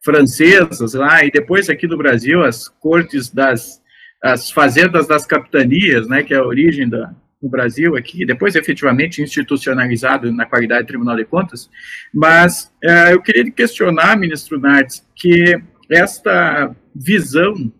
francesas 0.00 0.94
lá, 0.94 1.24
e 1.24 1.30
depois 1.30 1.68
aqui 1.68 1.86
no 1.86 1.98
Brasil, 1.98 2.44
as 2.44 2.68
cortes 2.68 3.30
das 3.30 3.80
as 4.20 4.50
fazendas 4.50 5.06
das 5.06 5.24
capitanias, 5.24 6.08
né, 6.08 6.24
que 6.24 6.34
é 6.34 6.38
a 6.38 6.44
origem 6.44 6.88
da, 6.88 7.14
no 7.40 7.48
Brasil 7.48 7.96
aqui, 7.96 8.26
depois 8.26 8.56
efetivamente 8.56 9.22
institucionalizado 9.22 10.32
na 10.32 10.44
qualidade 10.44 10.82
de 10.82 10.88
Tribunal 10.88 11.16
de 11.16 11.24
Contas, 11.24 11.70
mas 12.12 12.72
é, 12.82 13.12
eu 13.12 13.22
queria 13.22 13.48
questionar, 13.50 14.18
ministro 14.18 14.58
Nardes, 14.58 15.06
que 15.14 15.60
esta 15.88 16.74
visão 16.94 17.72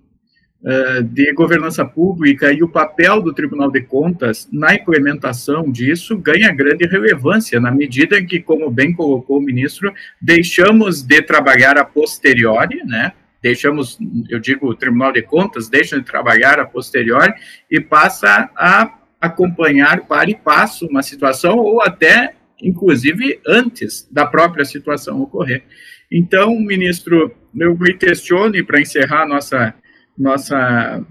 de 1.10 1.32
governança 1.34 1.84
pública 1.84 2.52
e 2.52 2.62
o 2.62 2.68
papel 2.68 3.22
do 3.22 3.32
Tribunal 3.32 3.70
de 3.70 3.80
Contas 3.80 4.48
na 4.52 4.74
implementação 4.74 5.70
disso 5.70 6.18
ganha 6.18 6.52
grande 6.52 6.84
relevância, 6.84 7.60
na 7.60 7.70
medida 7.70 8.18
em 8.18 8.26
que, 8.26 8.40
como 8.40 8.70
bem 8.70 8.92
colocou 8.92 9.38
o 9.38 9.42
ministro, 9.42 9.92
deixamos 10.20 11.02
de 11.02 11.22
trabalhar 11.22 11.78
a 11.78 11.84
posteriori, 11.84 12.82
né, 12.84 13.12
deixamos, 13.40 13.98
eu 14.28 14.40
digo, 14.40 14.68
o 14.68 14.74
Tribunal 14.74 15.12
de 15.12 15.22
Contas 15.22 15.68
deixa 15.68 15.96
de 15.96 16.04
trabalhar 16.04 16.58
a 16.58 16.66
posteriori 16.66 17.32
e 17.70 17.80
passa 17.80 18.50
a 18.56 18.98
acompanhar 19.20 20.06
para 20.06 20.30
e 20.30 20.34
passo 20.34 20.86
uma 20.86 21.02
situação 21.02 21.58
ou 21.58 21.80
até, 21.82 22.34
inclusive, 22.60 23.40
antes 23.46 24.08
da 24.10 24.26
própria 24.26 24.64
situação 24.64 25.20
ocorrer. 25.22 25.62
Então, 26.10 26.58
ministro, 26.58 27.34
eu 27.58 27.76
me 27.76 27.94
questione 27.94 28.62
para 28.62 28.80
encerrar 28.80 29.26
nossa, 29.26 29.74
nossa, 30.18 31.04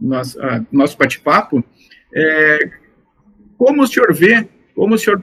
nossa, 0.00 0.66
nosso 0.72 0.96
bate-papo, 0.96 1.62
é, 2.14 2.70
como 3.58 3.82
o 3.82 3.86
senhor 3.86 4.12
vê, 4.14 4.48
como 4.74 4.94
o 4.94 4.98
senhor 4.98 5.22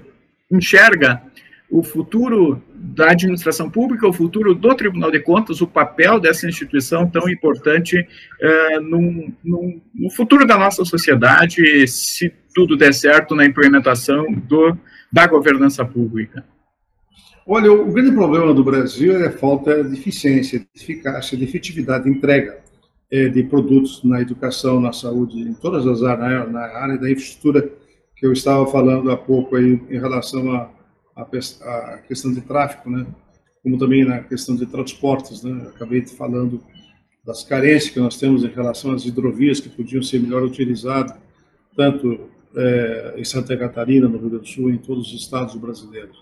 enxerga 0.51 1.21
o 1.69 1.81
futuro 1.81 2.61
da 2.75 3.11
administração 3.11 3.67
pública, 3.67 4.07
o 4.07 4.13
futuro 4.13 4.53
do 4.53 4.75
Tribunal 4.75 5.09
de 5.09 5.19
Contas, 5.19 5.59
o 5.59 5.67
papel 5.67 6.19
dessa 6.19 6.47
instituição 6.47 7.09
tão 7.09 7.27
importante 7.27 8.07
é, 8.39 8.79
no, 8.79 9.33
no, 9.43 9.81
no, 9.95 10.11
futuro 10.11 10.45
da 10.45 10.55
nossa 10.55 10.85
sociedade, 10.85 11.87
se 11.87 12.31
tudo 12.53 12.77
der 12.77 12.93
certo 12.93 13.33
na 13.33 13.43
implementação 13.43 14.31
do, 14.31 14.77
da 15.11 15.25
governança 15.25 15.83
pública? 15.83 16.45
Olha, 17.45 17.71
o 17.71 17.91
grande 17.91 18.11
problema 18.11 18.53
do 18.53 18.63
Brasil 18.63 19.17
é 19.17 19.27
a 19.27 19.31
falta 19.31 19.83
de 19.83 19.97
eficiência, 19.97 20.59
de 20.59 20.67
eficácia, 20.75 21.35
de 21.35 21.43
efetividade 21.43 22.03
de 22.03 22.11
entrega 22.11 22.63
de 23.29 23.43
produtos 23.43 24.03
na 24.03 24.21
educação, 24.21 24.79
na 24.79 24.91
saúde, 24.91 25.39
em 25.39 25.53
todas 25.53 25.85
as 25.85 26.01
áreas, 26.01 26.51
na 26.51 26.61
área 26.61 26.97
da 26.97 27.11
infraestrutura 27.11 27.71
que 28.15 28.25
eu 28.25 28.33
estava 28.33 28.65
falando 28.65 29.11
há 29.11 29.17
pouco 29.17 29.55
aí 29.55 29.79
em 29.89 29.99
relação 29.99 30.51
a 31.15 31.97
questão 32.07 32.33
de 32.33 32.41
tráfego, 32.41 32.89
né? 32.89 33.05
como 33.61 33.77
também 33.77 34.03
na 34.03 34.19
questão 34.19 34.55
de 34.55 34.65
transportes. 34.65 35.43
Né? 35.43 35.67
Acabei 35.75 36.05
falando 36.07 36.63
das 37.23 37.43
carências 37.43 37.93
que 37.93 37.99
nós 37.99 38.17
temos 38.17 38.43
em 38.43 38.47
relação 38.47 38.91
às 38.91 39.05
hidrovias 39.05 39.59
que 39.59 39.69
podiam 39.69 40.01
ser 40.01 40.19
melhor 40.19 40.41
utilizadas, 40.43 41.15
tanto 41.75 42.29
é, 42.55 43.13
em 43.17 43.23
Santa 43.23 43.55
Catarina, 43.55 44.07
no 44.07 44.17
Rio 44.17 44.29
Grande 44.29 44.45
do 44.45 44.49
Sul, 44.49 44.69
em 44.69 44.77
todos 44.77 45.07
os 45.07 45.21
estados 45.21 45.55
brasileiros. 45.55 46.17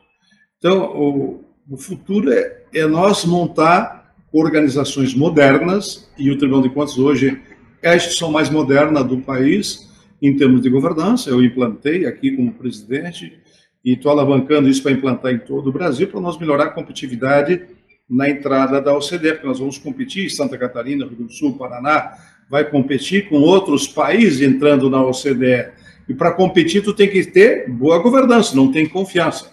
Então, 0.58 0.96
o, 0.96 1.46
o 1.70 1.78
futuro 1.78 2.32
é, 2.32 2.64
é 2.74 2.86
nós 2.86 3.26
montar 3.26 4.01
organizações 4.34 5.13
modernas, 5.13 6.10
e 6.17 6.32
o 6.32 6.38
Tribunal 6.38 6.63
de 6.63 6.70
Contas 6.70 6.98
hoje 6.98 7.39
é 7.82 7.89
a 7.89 7.96
instituição 7.96 8.32
mais 8.32 8.50
moderna 8.50 9.04
do 9.04 9.17
país 9.17 9.89
em 10.22 10.36
termos 10.38 10.62
de 10.62 10.70
governança. 10.70 11.30
Eu 11.30 11.44
implantei 11.44 12.06
aqui 12.06 12.36
como 12.36 12.54
presidente, 12.54 13.39
e 13.84 13.94
estou 13.94 14.12
alavancando 14.12 14.70
isso 14.70 14.84
para 14.84 14.91
implantar 14.91 15.34
em 15.34 15.39
todo 15.39 15.70
o 15.70 15.74
Brasil, 15.74 16.08
para 16.08 16.22
nós 16.22 16.38
melhorar 16.39 16.65
a 16.65 16.70
competitividade 16.70 17.62
na 18.10 18.30
entrada 18.30 18.80
da 18.82 18.96
OCDE, 18.96 19.34
porque 19.34 19.48
nós 19.48 19.60
vamos 19.60 19.78
competir, 19.78 20.30
Santa 20.30 20.58
Catarina, 20.58 21.06
Rio 21.06 21.15
Grande 21.15 21.34
do 21.34 21.38
Sul, 21.38 21.58
Paraná, 21.58 22.13
vai 22.50 22.70
competir 22.70 23.30
com 23.30 23.38
outros 23.38 23.88
países 23.88 24.41
entrando 24.41 24.89
na 24.89 25.02
OCDE. 25.04 25.72
E 26.08 26.13
para 26.13 26.34
competir, 26.34 26.84
tu 26.84 26.94
tem 26.94 27.10
que 27.10 27.24
ter 27.24 27.70
boa 27.70 28.00
governança, 28.00 28.56
não 28.56 28.72
tem 28.72 28.88
confiança. 28.88 29.52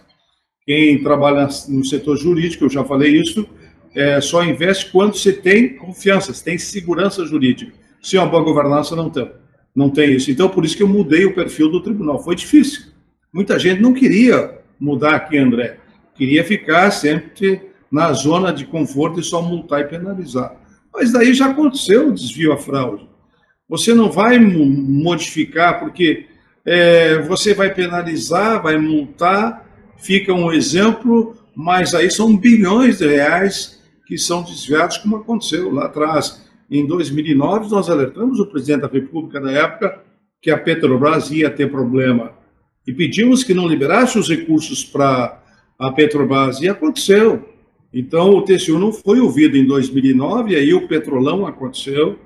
Quem 0.67 1.03
trabalha 1.03 1.49
no 1.69 1.85
setor 1.85 2.17
jurídico, 2.17 2.65
eu 2.65 2.69
já 2.69 2.85
falei 2.85 3.17
isso, 3.17 3.49
é, 3.99 4.21
só 4.21 4.45
investe 4.45 4.93
quando 4.93 5.17
você 5.17 5.33
tem 5.33 5.75
confiança, 5.75 6.33
você 6.33 6.45
tem 6.45 6.57
segurança 6.57 7.27
jurídica. 7.27 7.73
Sem 8.01 8.21
uma 8.21 8.29
boa 8.29 8.45
governança, 8.45 8.95
não 8.95 9.11
tem. 9.11 9.29
não 9.75 9.91
tem 9.91 10.15
isso. 10.15 10.31
Então, 10.31 10.49
por 10.49 10.65
isso 10.65 10.77
que 10.77 10.85
eu 10.85 10.89
mudei 10.89 11.25
o 11.25 11.35
perfil 11.35 11.69
do 11.69 11.83
tribunal. 11.83 12.23
Foi 12.23 12.37
difícil. 12.37 12.93
Muita 13.33 13.59
gente 13.59 13.83
não 13.83 13.93
queria 13.93 14.57
mudar 14.79 15.17
aqui, 15.17 15.37
André. 15.37 15.79
Queria 16.15 16.45
ficar 16.45 16.93
sempre 16.93 17.61
na 17.91 18.13
zona 18.13 18.53
de 18.53 18.67
conforto 18.67 19.19
e 19.19 19.25
só 19.25 19.43
multar 19.43 19.81
e 19.81 19.89
penalizar. 19.89 20.55
Mas 20.95 21.11
daí 21.11 21.35
já 21.35 21.47
aconteceu 21.47 22.09
o 22.09 22.15
desvio 22.15 22.53
a 22.53 22.57
fraude. 22.57 23.05
Você 23.69 23.93
não 23.95 24.13
vai 24.13 24.39
modificar, 24.39 25.81
porque 25.81 26.27
é, 26.65 27.19
você 27.23 27.53
vai 27.53 27.75
penalizar, 27.75 28.63
vai 28.63 28.79
multar, 28.79 29.67
fica 29.97 30.33
um 30.33 30.53
exemplo, 30.53 31.37
mas 31.53 31.97
aí 31.97 32.09
são 32.13 32.37
bilhões 32.37 32.99
de 32.99 33.09
reais 33.09 33.78
que 34.09 34.17
são 34.17 34.43
desviados, 34.43 34.97
como 34.97 35.17
aconteceu 35.17 35.71
lá 35.71 35.85
atrás. 35.85 36.43
Em 36.71 36.87
2009, 36.87 37.71
nós 37.71 37.91
alertamos 37.91 38.41
o 38.41 38.47
presidente 38.47 38.81
da 38.81 38.89
República 38.89 39.39
na 39.39 39.53
época 39.53 40.03
que 40.41 40.51
a 40.51 40.57
Petrobras 40.57 41.31
ia 41.31 41.51
ter 41.51 41.71
problema 41.71 42.33
e 42.87 42.93
pedimos 42.95 43.45
que 43.45 43.53
não 43.53 43.69
liberasse 43.69 44.19
os 44.19 44.31
recursos 44.31 44.83
para 44.83 45.43
a 45.79 45.93
Petrobras 45.93 46.59
e 46.63 46.69
aconteceu. 46.71 47.51
Então 47.93 48.31
o 48.31 48.43
TCU 48.43 48.79
não 48.79 48.93
foi 48.93 49.21
ouvido 49.21 49.59
em 49.59 49.67
2009, 49.67 50.57
aí 50.57 50.73
o 50.73 50.89
petrolão 50.89 51.47
aconteceu 51.47 52.19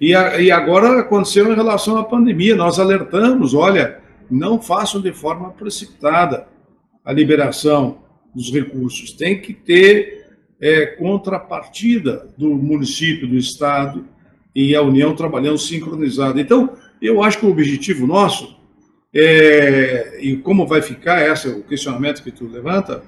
e, 0.00 0.14
a, 0.14 0.40
e 0.40 0.52
agora 0.52 1.00
aconteceu 1.00 1.52
em 1.52 1.56
relação 1.56 1.96
à 1.96 2.04
pandemia. 2.04 2.54
Nós 2.54 2.78
alertamos, 2.78 3.54
olha, 3.54 4.00
não 4.30 4.60
façam 4.60 5.00
de 5.00 5.12
forma 5.12 5.50
precipitada 5.50 6.46
a 7.04 7.12
liberação 7.12 7.98
dos 8.32 8.52
recursos. 8.52 9.12
Tem 9.12 9.40
que 9.40 9.52
ter 9.52 10.23
é, 10.60 10.86
contrapartida 10.86 12.28
do 12.36 12.54
município, 12.54 13.28
do 13.28 13.36
estado 13.36 14.06
e 14.54 14.74
a 14.74 14.82
União 14.82 15.14
trabalhando 15.14 15.58
sincronizado. 15.58 16.38
Então, 16.40 16.74
eu 17.02 17.22
acho 17.22 17.38
que 17.38 17.46
o 17.46 17.50
objetivo 17.50 18.06
nosso 18.06 18.56
é, 19.14 20.18
e 20.20 20.36
como 20.38 20.66
vai 20.66 20.82
ficar 20.82 21.20
essa 21.20 21.48
o 21.48 21.62
questionamento 21.62 22.22
que 22.22 22.32
tu 22.32 22.48
levanta 22.48 23.04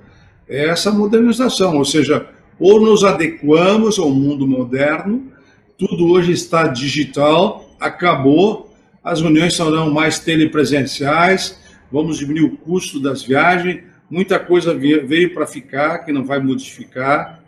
é 0.49 0.69
essa 0.69 0.93
modernização, 0.93 1.77
ou 1.77 1.85
seja, 1.85 2.29
ou 2.61 2.81
nos 2.81 3.03
adequamos 3.03 3.99
ao 3.99 4.11
mundo 4.11 4.47
moderno, 4.47 5.33
tudo 5.77 6.07
hoje 6.07 6.31
está 6.31 6.69
digital, 6.69 7.69
acabou, 7.81 8.73
as 9.03 9.21
reuniões 9.21 9.57
serão 9.57 9.93
mais 9.93 10.21
telepresenciais, 10.21 11.59
vamos 11.91 12.19
diminuir 12.19 12.45
o 12.45 12.57
custo 12.57 13.01
das 13.01 13.25
viagens, 13.25 13.83
muita 14.11 14.39
coisa 14.39 14.75
veio 14.75 15.35
para 15.35 15.47
ficar, 15.47 15.99
que 16.01 16.13
não 16.13 16.25
vai 16.25 16.39
modificar. 16.39 17.41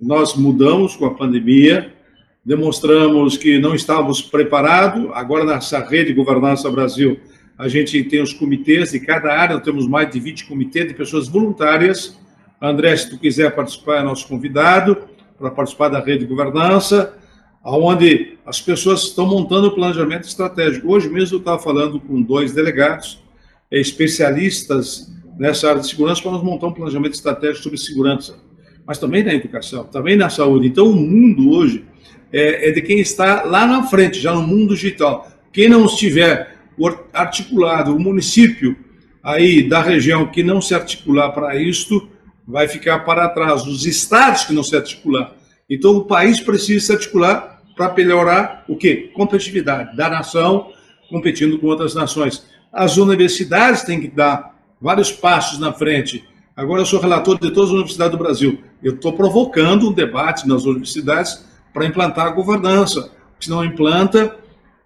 Nós 0.00 0.34
mudamos 0.34 0.96
com 0.96 1.06
a 1.06 1.14
pandemia, 1.14 1.92
demonstramos 2.44 3.36
que 3.36 3.58
não 3.58 3.74
estávamos 3.74 4.20
preparados, 4.20 5.10
agora 5.14 5.44
nessa 5.44 5.78
rede 5.78 6.12
Governança 6.12 6.70
Brasil, 6.70 7.18
a 7.56 7.68
gente 7.68 8.02
tem 8.04 8.20
os 8.20 8.32
comitês 8.32 8.90
de 8.90 9.00
cada 9.00 9.32
área, 9.32 9.54
nós 9.54 9.64
temos 9.64 9.86
mais 9.86 10.10
de 10.10 10.18
20 10.18 10.46
comitês 10.46 10.88
de 10.88 10.94
pessoas 10.94 11.28
voluntárias. 11.28 12.18
André, 12.60 12.96
se 12.96 13.10
tu 13.10 13.18
quiser 13.18 13.54
participar, 13.54 14.00
é 14.00 14.02
nosso 14.02 14.26
convidado 14.26 14.98
para 15.38 15.50
participar 15.50 15.88
da 15.88 16.00
rede 16.00 16.20
de 16.20 16.26
governança, 16.26 17.16
onde 17.64 18.36
as 18.44 18.60
pessoas 18.60 19.04
estão 19.04 19.26
montando 19.26 19.68
o 19.68 19.74
planejamento 19.74 20.26
estratégico. 20.26 20.92
Hoje 20.92 21.08
mesmo 21.08 21.36
eu 21.36 21.38
estava 21.38 21.58
falando 21.58 22.00
com 22.00 22.20
dois 22.20 22.52
delegados, 22.52 23.22
especialistas 23.70 25.12
nessa 25.38 25.68
área 25.68 25.80
de 25.80 25.88
segurança, 25.88 26.22
para 26.22 26.32
nós 26.32 26.42
montar 26.42 26.68
um 26.68 26.72
planejamento 26.72 27.14
estratégico 27.14 27.62
sobre 27.62 27.78
segurança, 27.78 28.36
mas 28.86 28.98
também 28.98 29.22
na 29.22 29.34
educação, 29.34 29.84
também 29.84 30.16
na 30.16 30.28
saúde. 30.28 30.68
Então, 30.68 30.88
o 30.88 30.94
mundo 30.94 31.50
hoje 31.50 31.84
é, 32.32 32.68
é 32.68 32.72
de 32.72 32.82
quem 32.82 33.00
está 33.00 33.44
lá 33.44 33.66
na 33.66 33.84
frente, 33.84 34.18
já 34.18 34.32
no 34.32 34.42
mundo 34.42 34.74
digital. 34.74 35.28
Quem 35.52 35.68
não 35.68 35.86
estiver 35.86 36.56
articulado, 37.12 37.94
o 37.94 38.00
município 38.00 38.76
aí 39.22 39.66
da 39.66 39.80
região 39.80 40.26
que 40.26 40.42
não 40.42 40.60
se 40.60 40.74
articular 40.74 41.30
para 41.30 41.56
isto, 41.56 42.08
vai 42.46 42.68
ficar 42.68 43.00
para 43.00 43.28
trás. 43.28 43.66
Os 43.66 43.86
estados 43.86 44.44
que 44.44 44.52
não 44.52 44.62
se 44.62 44.76
articular. 44.76 45.32
Então, 45.68 45.96
o 45.96 46.04
país 46.04 46.40
precisa 46.40 46.84
se 46.84 46.92
articular 46.92 47.62
para 47.74 47.92
melhorar 47.94 48.64
o 48.68 48.76
quê? 48.76 49.10
Competitividade 49.14 49.96
da 49.96 50.10
nação 50.10 50.70
competindo 51.08 51.58
com 51.58 51.66
outras 51.66 51.94
nações. 51.94 52.44
As 52.72 52.96
universidades 52.96 53.82
têm 53.82 54.00
que 54.00 54.08
dar 54.08 54.53
vários 54.84 55.10
passos 55.10 55.58
na 55.58 55.72
frente. 55.72 56.28
Agora, 56.54 56.82
eu 56.82 56.86
sou 56.86 57.00
relator 57.00 57.40
de 57.40 57.50
todas 57.50 57.70
as 57.70 57.74
universidades 57.74 58.12
do 58.12 58.22
Brasil. 58.22 58.58
Eu 58.82 58.92
estou 58.92 59.14
provocando 59.14 59.88
um 59.88 59.92
debate 59.94 60.46
nas 60.46 60.66
universidades 60.66 61.42
para 61.72 61.86
implantar 61.86 62.26
a 62.26 62.30
governança. 62.30 63.10
Se 63.40 63.48
não 63.48 63.64
implanta, 63.64 64.36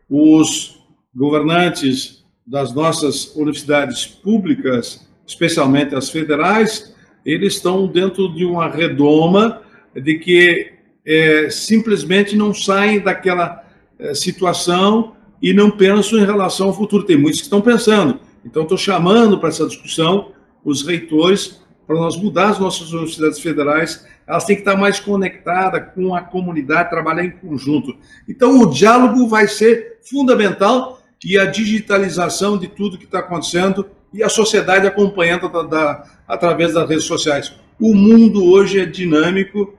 os 0.09 0.79
governantes 1.13 2.25
das 2.47 2.73
nossas 2.73 3.35
universidades 3.35 4.07
públicas, 4.07 5.05
especialmente 5.27 5.97
as 5.97 6.09
federais, 6.09 6.95
eles 7.27 7.55
estão 7.55 7.89
dentro 7.89 8.33
de 8.33 8.45
uma 8.45 8.69
redoma 8.69 9.63
de 9.97 10.17
que 10.21 10.75
é, 11.05 11.51
simplesmente 11.51 12.37
não 12.37 12.55
saem 12.55 13.01
daquela 13.01 13.65
é, 13.99 14.15
situação 14.15 15.17
e 15.43 15.53
não 15.53 15.73
pensam 15.73 16.21
em 16.21 16.25
relação 16.25 16.69
ao 16.69 16.73
futuro. 16.75 17.03
Tem 17.03 17.17
muitos 17.17 17.41
que 17.41 17.47
estão 17.47 17.61
pensando. 17.61 18.28
Então, 18.45 18.63
estou 18.63 18.79
chamando 18.79 19.39
para 19.39 19.49
essa 19.49 19.67
discussão 19.67 20.33
os 20.65 20.87
reitores 20.87 21.61
para 21.87 21.97
nós 21.97 22.17
mudar 22.17 22.51
as 22.51 22.59
nossas 22.59 22.93
universidades 22.93 23.41
federais. 23.41 24.07
Elas 24.27 24.45
têm 24.45 24.57
que 24.57 24.63
estar 24.63 24.77
mais 24.77 25.01
conectadas 25.01 25.95
com 25.95 26.15
a 26.15 26.21
comunidade, 26.21 26.91
trabalhar 26.91 27.25
em 27.25 27.31
conjunto. 27.31 27.97
Então, 28.29 28.61
o 28.61 28.67
diálogo 28.67 29.27
vai 29.27 29.49
ser 29.49 29.99
fundamental 30.03 31.01
e 31.25 31.39
a 31.39 31.47
digitalização 31.47 32.59
de 32.59 32.69
tudo 32.69 32.99
que 32.99 33.05
está 33.05 33.21
acontecendo 33.21 33.89
e 34.13 34.23
a 34.23 34.29
sociedade 34.29 34.87
acompanhando 34.87 35.49
da, 35.49 35.63
da, 35.63 36.05
através 36.27 36.75
das 36.75 36.89
redes 36.89 37.05
sociais. 37.05 37.55
O 37.81 37.95
mundo 37.95 38.45
hoje 38.45 38.81
é 38.81 38.85
dinâmico 38.85 39.75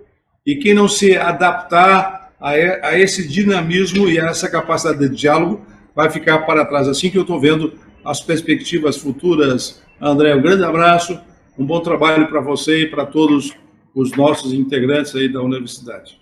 e 0.46 0.56
quem 0.56 0.74
não 0.74 0.88
se 0.88 1.16
adaptar 1.16 2.32
a, 2.40 2.50
a 2.50 3.00
esse 3.00 3.28
dinamismo 3.28 4.08
e 4.08 4.20
a 4.20 4.28
essa 4.28 4.50
capacidade 4.50 5.00
de 5.00 5.16
diálogo 5.16 5.62
vai 5.96 6.10
ficar 6.10 6.40
para 6.40 6.66
trás. 6.66 6.88
Assim 6.88 7.10
que 7.10 7.18
eu 7.18 7.24
estou 7.24 7.40
vendo 7.40 7.74
as 8.04 8.22
perspectivas 8.22 8.98
futuras, 8.98 9.84
André, 10.02 10.36
um 10.36 10.42
grande 10.42 10.64
abraço, 10.64 11.20
um 11.58 11.66
bom 11.66 11.82
trabalho 11.82 12.28
para 12.28 12.40
você 12.40 12.84
e 12.84 12.88
para 12.88 13.06
todos 13.06 13.54
os 13.94 14.16
nossos 14.16 14.54
integrantes 14.54 15.16
aí 15.16 15.28
da 15.28 15.42
universidade. 15.42 16.18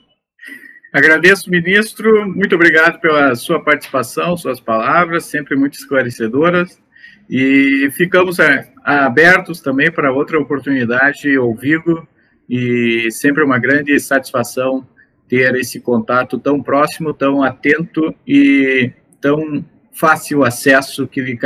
Agradeço, 0.92 1.50
ministro. 1.50 2.28
Muito 2.28 2.56
obrigado 2.56 3.00
pela 3.00 3.36
sua 3.36 3.64
participação, 3.64 4.38
suas 4.38 4.60
palavras, 4.60 5.26
sempre 5.26 5.56
muito 5.56 5.76
esclarecedoras. 5.76 6.82
E 7.30 7.90
ficamos 7.92 8.40
é, 8.40 8.72
abertos 8.84 9.62
também 9.62 9.92
para 9.92 10.12
outra 10.12 10.40
oportunidade 10.40 11.36
ao 11.36 11.54
vivo. 11.54 12.08
E 12.50 13.10
sempre 13.12 13.44
uma 13.44 13.60
grande 13.60 14.00
satisfação 14.00 14.88
ter 15.28 15.54
esse 15.56 15.82
contato 15.82 16.40
tão 16.40 16.64
próximo, 16.64 17.14
tão 17.14 17.44
atento 17.44 18.16
e 18.26 18.92
tão 19.20 19.64
fácil 19.98 20.44
acesso 20.44 21.08
que 21.08 21.22
lhe, 21.22 21.38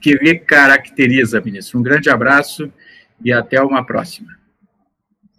que 0.00 0.12
lhe 0.12 0.38
caracteriza, 0.38 1.40
ministro. 1.40 1.78
Um 1.78 1.82
grande 1.82 2.10
abraço 2.10 2.70
e 3.24 3.32
até 3.32 3.60
uma 3.60 3.84
próxima. 3.84 4.36